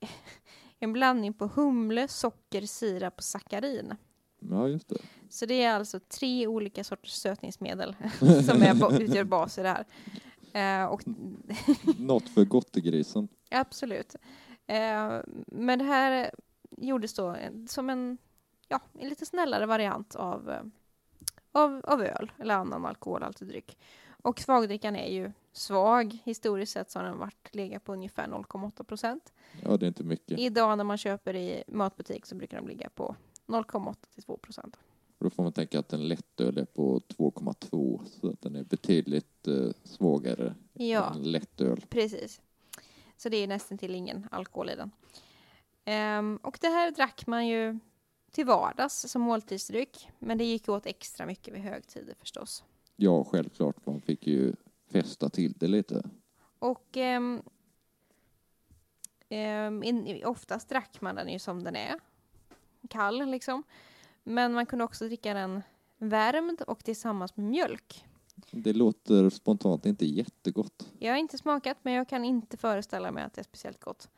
en 0.78 0.92
blandning 0.92 1.32
på 1.32 1.46
humle, 1.46 2.08
socker, 2.08 2.62
sirap 2.62 3.14
och 3.16 3.24
sackarin. 3.24 3.94
Ja, 4.38 4.68
just 4.68 4.88
det. 4.88 4.96
Så 5.28 5.46
det 5.46 5.62
är 5.62 5.74
alltså 5.74 6.00
tre 6.00 6.46
olika 6.46 6.84
sorters 6.84 7.12
sötningsmedel 7.12 7.96
som 8.18 8.62
är, 8.62 9.02
utgör 9.02 9.24
bas 9.24 9.58
i 9.58 9.62
det 9.62 9.68
här. 9.68 9.86
Eh, 10.82 10.86
och, 10.86 11.02
Något 11.98 12.28
för 12.28 12.44
gottegrisen. 12.44 13.28
absolut. 13.50 14.16
Eh, 14.66 15.20
men 15.46 15.78
det 15.78 15.84
här 15.84 16.30
gjordes 16.70 17.14
då 17.14 17.36
som 17.68 17.90
en, 17.90 18.18
ja, 18.68 18.80
en 18.92 19.08
lite 19.08 19.26
snällare 19.26 19.66
variant 19.66 20.14
av, 20.14 20.50
eh, 20.50 20.62
av, 21.52 21.80
av 21.84 22.02
öl 22.02 22.32
eller 22.38 22.54
annan 22.54 22.86
alkoholhaltig 22.86 23.48
dryck. 23.48 23.78
Och 24.22 24.40
svagdrickan 24.40 24.96
är 24.96 25.08
ju 25.12 25.32
svag. 25.52 26.18
Historiskt 26.24 26.72
sett 26.72 26.90
så 26.90 26.98
har 26.98 27.06
den 27.06 27.18
varit 27.18 27.54
legat 27.54 27.84
på 27.84 27.92
ungefär 27.92 28.26
0,8 28.28 28.84
procent. 28.84 29.32
Ja, 29.62 29.76
det 29.76 29.86
är 29.86 29.88
inte 29.88 30.04
mycket. 30.04 30.38
Idag 30.38 30.76
när 30.78 30.84
man 30.84 30.98
köper 30.98 31.36
i 31.36 31.64
matbutik 31.68 32.26
så 32.26 32.34
brukar 32.34 32.56
de 32.56 32.68
ligga 32.68 32.88
på 32.90 33.16
0,8 33.46 33.94
till 34.14 34.22
2 34.22 34.36
procent. 34.36 34.76
Då 35.18 35.30
får 35.30 35.42
man 35.42 35.52
tänka 35.52 35.78
att 35.78 35.92
en 35.92 36.08
lättöl 36.08 36.58
är 36.58 36.64
på 36.64 37.00
2,2 37.00 38.04
så 38.06 38.28
att 38.30 38.40
den 38.40 38.56
är 38.56 38.64
betydligt 38.64 39.48
eh, 39.48 39.54
svagare 39.84 40.54
Ja. 40.72 41.14
än 41.14 41.22
lättöl. 41.32 41.84
Precis. 41.88 42.40
Så 43.16 43.28
det 43.28 43.36
är 43.36 43.46
nästan 43.46 43.78
till 43.78 43.94
ingen 43.94 44.28
alkohol 44.30 44.70
i 44.70 44.74
den. 44.76 44.90
Ehm, 45.84 46.38
och 46.42 46.58
det 46.60 46.68
här 46.68 46.90
drack 46.90 47.26
man 47.26 47.46
ju 47.46 47.78
till 48.30 48.46
vardags 48.46 48.94
som 49.08 49.22
måltidsdryck. 49.22 50.08
Men 50.18 50.38
det 50.38 50.44
gick 50.44 50.68
åt 50.68 50.86
extra 50.86 51.26
mycket 51.26 51.54
vid 51.54 51.62
högtider 51.62 52.14
förstås. 52.20 52.64
Ja, 52.96 53.24
självklart. 53.24 53.86
Man 53.86 54.00
fick 54.00 54.26
ju 54.26 54.52
fästa 54.90 55.28
till 55.28 55.52
det 55.52 55.66
lite. 55.66 56.02
Och 56.58 56.96
ehm, 56.96 57.42
in, 59.82 60.22
oftast 60.24 60.68
drack 60.68 61.00
man 61.00 61.14
den 61.14 61.28
ju 61.28 61.38
som 61.38 61.64
den 61.64 61.76
är. 61.76 61.94
Kall 62.90 63.26
liksom. 63.30 63.62
Men 64.24 64.52
man 64.52 64.66
kunde 64.66 64.84
också 64.84 65.04
dricka 65.04 65.34
den 65.34 65.62
värmd 65.98 66.62
och 66.62 66.84
tillsammans 66.84 67.36
med 67.36 67.46
mjölk. 67.46 68.04
Det 68.50 68.72
låter 68.72 69.30
spontant 69.30 69.86
inte 69.86 70.06
jättegott. 70.06 70.92
Jag 70.98 71.12
har 71.12 71.18
inte 71.18 71.38
smakat 71.38 71.76
men 71.82 71.92
jag 71.92 72.08
kan 72.08 72.24
inte 72.24 72.56
föreställa 72.56 73.10
mig 73.12 73.24
att 73.24 73.32
det 73.32 73.40
är 73.40 73.44
speciellt 73.44 73.80
gott. 73.80 74.08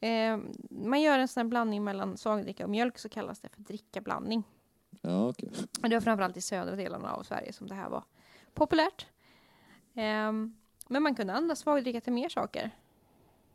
Eh, 0.00 0.38
man 0.70 1.00
gör 1.00 1.18
en 1.18 1.28
sån 1.28 1.40
här 1.40 1.48
blandning 1.48 1.84
mellan 1.84 2.16
svagdricka 2.16 2.64
och 2.64 2.70
mjölk 2.70 2.98
så 2.98 3.08
kallas 3.08 3.40
det 3.40 3.48
för 3.48 3.62
drickablandning. 3.62 4.42
Ja. 5.00 5.34
Men 5.80 5.90
det 5.90 5.96
var 5.96 6.00
framförallt 6.00 6.36
i 6.36 6.40
södra 6.40 6.76
delarna 6.76 7.12
av 7.12 7.22
Sverige 7.22 7.52
som 7.52 7.66
det 7.66 7.74
här 7.74 7.90
var 7.90 8.04
populärt. 8.54 9.06
Ehm, 9.94 10.54
men 10.88 11.02
man 11.02 11.14
kunde 11.14 11.32
använda 11.32 11.56
svagdricka 11.56 12.00
till 12.00 12.12
mer 12.12 12.28
saker. 12.28 12.70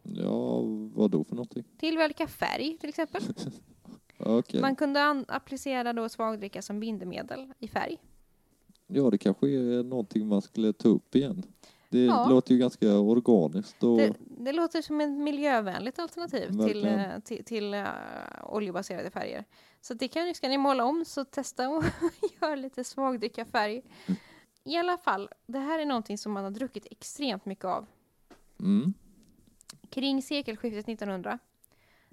Ja, 0.04 0.62
vad 0.94 1.12
då 1.12 1.24
för 1.24 1.36
någonting? 1.36 1.64
Tillverka 1.78 2.28
färg 2.28 2.78
till 2.80 2.90
exempel. 2.90 3.22
Okej. 4.20 4.62
Man 4.62 4.76
kunde 4.76 5.26
applicera 5.28 5.94
då 5.94 6.10
svagdricka 6.10 6.62
som 6.62 6.80
bindemedel 6.80 7.54
i 7.60 7.68
färg. 7.68 7.98
Ja, 8.88 9.10
det 9.10 9.18
kanske 9.18 9.48
är 9.50 9.84
någonting 9.84 10.28
man 10.28 10.42
skulle 10.42 10.74
ta 10.74 10.88
upp 10.90 11.16
igen. 11.16 11.44
Det 11.90 12.06
Ja. 12.06 12.28
låter 12.30 12.54
ju 12.54 12.60
ganska 12.60 13.00
organiskt 13.00 13.84
och 13.84 13.98
Det, 13.98 14.14
det 14.20 14.52
låter 14.54 14.82
som 14.82 15.02
ett 15.02 15.10
miljövänligt 15.12 16.00
alternativ 16.00 16.48
till, 16.48 16.58
Verkligen. 16.58 17.00
eh, 17.00 17.20
till, 17.20 17.44
till 17.46 17.74
eh, 17.74 17.86
oljebaserade 18.44 19.12
färger. 19.12 19.46
Så 19.82 19.94
det 19.94 20.08
kan, 20.08 20.34
ska 20.36 20.48
ni 20.50 20.58
måla 20.58 20.86
om 20.86 21.06
så 21.06 21.26
testa 21.26 21.70
och 21.70 21.84
göra 22.42 22.56
lite 22.56 22.84
svagdricka 22.84 23.46
färg. 23.46 23.82
I 24.68 24.78
alla 24.78 24.98
fall, 24.98 25.30
det 25.46 25.60
här 25.60 25.80
är 25.80 25.86
någonting 25.86 26.18
som 26.18 26.32
man 26.32 26.44
har 26.44 26.52
druckit 26.52 26.88
extremt 26.92 27.46
mycket 27.46 27.66
av. 27.66 27.86
mm, 28.60 28.94
Kring 29.90 30.22
sekelskiftet 30.22 30.88
1900 30.90 31.40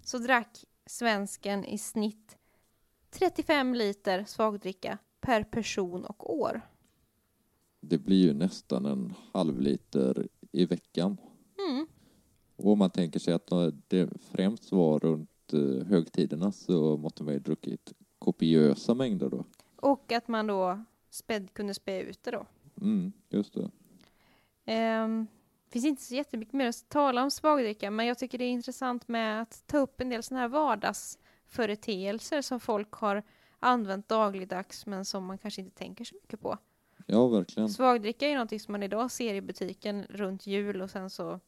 så 0.03 0.19
drack 0.19 0.65
svensken 0.87 1.65
i 1.65 1.79
snitt 1.79 2.39
35 3.11 3.75
liter 3.75 4.25
svagdricka 4.25 4.99
per 5.21 5.43
person 5.45 6.05
och 6.05 6.39
år. 6.39 6.61
det 7.81 7.99
blir 7.99 8.27
ju 8.27 8.35
nästan 8.35 8.87
en 8.87 9.15
halv 9.33 9.61
liter 9.61 10.29
i 10.53 10.67
veckan. 10.67 11.17
Mm. 11.69 11.87
Och 12.57 12.73
om 12.73 12.79
man 12.79 12.91
tänker 12.91 13.21
sig 13.21 13.35
att 13.35 13.51
det 13.89 14.11
främst 14.21 14.73
var 14.73 14.99
runt 14.99 15.53
eh, 15.53 15.87
högtiderna 15.87 16.53
så 16.53 16.97
måste 16.97 17.25
man 17.25 17.35
ju 17.35 17.41
druckit 17.41 17.93
kopiösa 18.19 18.95
mängder 18.95 19.29
då. 19.29 19.45
Och 19.77 20.13
att 20.13 20.29
man 20.29 20.47
då 20.47 20.85
späd, 21.15 21.55
kunde 21.55 21.75
spä 21.75 22.01
ut 22.01 22.23
det 22.23 22.31
då. 22.31 22.47
Mm, 22.81 23.13
just 23.29 23.55
det. 23.55 23.71
Um, 25.03 25.27
finns 25.71 25.85
inte 25.85 26.03
så 26.03 26.15
jättemycket 26.15 26.55
mer 26.55 26.67
att 26.69 26.89
tala 26.89 27.23
om 27.23 27.31
svagdricka, 27.31 27.91
men 27.91 28.07
jag 28.07 28.19
tycker 28.19 28.39
det 28.39 28.45
är 28.45 28.51
intressant 28.51 29.09
med 29.09 29.43
att 29.43 29.63
ta 29.67 29.79
upp 29.79 30.01
en 30.01 30.09
del 30.09 30.23
sådana 30.23 30.41
här 30.41 30.49
vardagsföreteelser 30.49 32.43
som 32.43 32.61
folk 32.61 32.93
har 32.93 33.23
använt 33.61 34.09
dagligdags, 34.09 34.87
men 34.87 35.05
som 35.05 35.25
man 35.25 35.39
kanske 35.39 35.61
inte 35.61 35.77
tänker 35.77 36.05
så 36.05 36.15
mycket 36.23 36.41
på. 36.41 36.59
Ja, 37.07 37.29
verkligen. 37.29 37.69
Svagdricka 37.69 38.25
är 38.25 38.29
ju 38.29 38.35
någonting 38.35 38.61
som 38.61 38.73
man 38.73 38.83
idag 38.83 39.11
ser 39.11 39.35
i 39.35 39.41
butiken 39.41 40.07
runt 40.09 40.47
jul 40.47 40.83
och 40.83 40.91
sen 40.91 41.11
så 41.11 41.41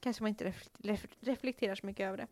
kanske 0.00 0.22
man 0.22 0.28
inte 0.28 0.44
reflek- 0.44 0.78
ref- 0.82 1.14
reflekterar 1.20 1.74
så 1.74 1.86
mycket 1.86 2.04
över 2.06 2.16
det. 2.16 2.26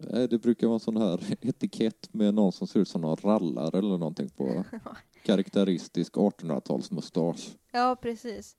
Nej, 0.00 0.28
Det 0.28 0.38
brukar 0.38 0.66
vara 0.66 0.74
en 0.74 0.80
sån 0.80 0.96
här 0.96 1.36
etikett 1.40 2.14
med 2.14 2.34
någon 2.34 2.52
som 2.52 2.66
ser 2.66 2.80
ut 2.80 2.88
som 2.88 3.00
någon 3.00 3.16
rallare 3.16 3.78
eller 3.78 3.98
någonting 3.98 4.28
på 4.28 4.64
karaktäristisk 5.22 6.14
1800-talsmustasch. 6.14 7.56
Ja, 7.72 7.96
precis. 8.02 8.56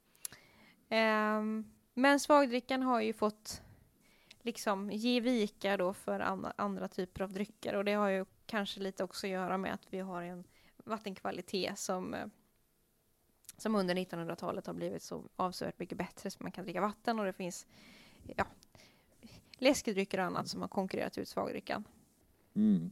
Ehm, 0.90 1.66
men 1.94 2.20
svagdrickan 2.20 2.82
har 2.82 3.02
ju 3.02 3.14
fått 3.14 3.62
liksom 4.42 4.92
ge 4.92 5.20
vika 5.20 5.78
då 5.78 5.94
för 5.94 6.20
andra, 6.20 6.54
andra 6.56 6.88
typer 6.88 7.24
av 7.24 7.34
drycker 7.34 7.76
och 7.76 7.86
det 7.86 7.94
har 7.94 8.10
ju 8.10 8.26
kanske 8.46 8.80
lite 8.80 9.04
också 9.04 9.28
att 9.28 9.32
göra 9.32 9.58
med 9.58 9.74
att 9.74 9.88
vi 9.90 10.00
har 10.00 10.22
en 10.22 10.44
vattenkvalitet 10.86 11.80
som, 11.80 12.14
eh, 12.14 12.28
som 13.58 13.76
under 13.76 13.96
1900-talet 13.96 14.68
har 14.68 14.74
blivit 14.74 15.04
så 15.04 15.24
avsevärt 15.36 15.80
mycket 15.80 15.98
bättre 15.98 16.32
så 16.32 16.44
man 16.44 16.52
kan 16.52 16.64
dricka 16.64 16.82
vatten 16.82 17.20
och 17.20 17.26
det 17.26 17.34
finns 17.34 17.66
ja, 18.36 18.46
läskedrycker 19.58 20.18
och 20.18 20.26
annat 20.26 20.48
som 20.48 20.62
har 20.62 20.68
konkurrerat 20.68 21.18
ut 21.18 21.28
svagdrickan. 21.28 21.84
Mm. 22.56 22.92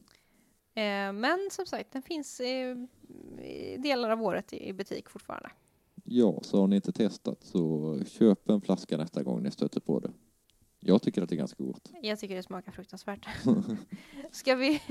Eh, 0.73 1.21
men 1.21 1.49
som 1.51 1.65
sagt, 1.65 1.91
den 1.91 2.01
finns 2.01 2.41
i 2.41 2.87
delar 3.79 4.09
av 4.09 4.21
året 4.21 4.53
i, 4.53 4.73
butik 4.73 5.09
fortfarande. 5.09 5.49
Ja, 6.03 6.39
så 6.41 6.59
har 6.59 6.67
ni 6.67 6.75
inte 6.75 6.91
testat 6.91 7.43
så 7.43 7.99
köp 8.07 8.49
en 8.49 8.61
flaska 8.61 8.97
nästa 8.97 9.23
gång 9.23 9.43
ni 9.43 9.51
stöter 9.51 9.79
på 9.79 9.99
det. 9.99 10.11
Jag 10.79 11.01
tycker 11.01 11.21
att 11.21 11.29
det 11.29 11.35
är 11.35 11.37
ganska 11.37 11.63
gott. 11.63 11.91
Jag 12.01 12.19
tycker 12.19 12.35
det 12.35 12.43
smakar 12.43 12.71
fruktansvärt. 12.71 13.27
ska, 14.31 14.55
vi, 14.55 14.81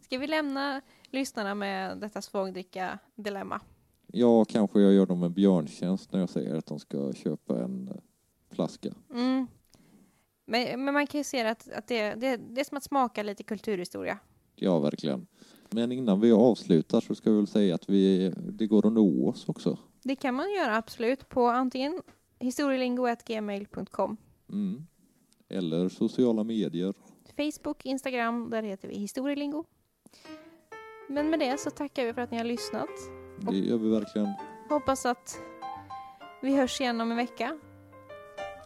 ska 0.00 0.18
vi 0.18 0.26
lämna 0.26 0.80
lyssnarna 1.10 1.54
med 1.54 1.98
detta 1.98 2.22
svagdricka-dilemma? 2.22 3.60
Ja, 4.06 4.44
kanske 4.44 4.80
jag 4.80 4.92
gör 4.92 5.06
dem 5.06 5.22
en 5.22 5.32
björntjänst 5.32 6.12
när 6.12 6.20
jag 6.20 6.30
säger 6.30 6.54
att 6.54 6.66
de 6.66 6.78
ska 6.78 7.12
köpa 7.12 7.62
en 7.64 8.00
flaska. 8.50 8.94
Mm. 9.10 9.46
Men, 10.44 10.84
men 10.84 10.94
man 10.94 11.06
kan 11.06 11.18
ju 11.20 11.24
se 11.24 11.46
att, 11.46 11.72
att 11.72 11.86
det, 11.86 12.14
det, 12.14 12.36
det 12.36 12.60
är 12.60 12.64
som 12.64 12.76
att 12.76 12.84
smaka 12.84 13.22
lite 13.22 13.42
kulturhistoria. 13.42 14.18
Ja, 14.56 14.78
verkligen. 14.78 15.26
Men 15.70 15.92
innan 15.92 16.20
vi 16.20 16.32
avslutar 16.32 17.00
så 17.00 17.14
ska 17.14 17.30
vi 17.30 17.36
väl 17.36 17.46
säga 17.46 17.74
att 17.74 17.88
vi, 17.88 18.34
det 18.36 18.66
går 18.66 18.86
att 18.86 18.92
nå 18.92 19.28
oss 19.28 19.48
också. 19.48 19.78
Det 20.02 20.16
kan 20.16 20.34
man 20.34 20.52
göra 20.52 20.76
absolut 20.76 21.28
på 21.28 21.46
antingen 21.46 22.02
historielingo.gmail.com 22.38 24.16
Mm. 24.48 24.86
Eller 25.48 25.88
sociala 25.88 26.44
medier. 26.44 26.94
Facebook, 27.36 27.86
Instagram, 27.86 28.50
där 28.50 28.62
heter 28.62 28.88
vi 28.88 28.94
historielingo. 28.94 29.64
Men 31.08 31.30
med 31.30 31.38
det 31.38 31.60
så 31.60 31.70
tackar 31.70 32.06
vi 32.06 32.12
för 32.12 32.20
att 32.20 32.30
ni 32.30 32.36
har 32.36 32.44
lyssnat. 32.44 32.88
Det 33.40 33.58
gör 33.58 33.78
vi 33.78 33.90
verkligen. 33.90 34.28
Hoppas 34.68 35.06
att 35.06 35.38
vi 36.42 36.56
hörs 36.56 36.80
igen 36.80 37.00
om 37.00 37.10
en 37.10 37.16
vecka. 37.16 37.58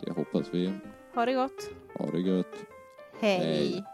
Det 0.00 0.10
hoppas 0.12 0.46
vi. 0.52 0.72
Ha 1.16 1.24
det 1.26 1.33
gott. 1.35 1.70
Ha 1.98 2.11
det 2.11 2.20
gött. 2.20 2.66
Hej. 3.20 3.38
Hej. 3.38 3.85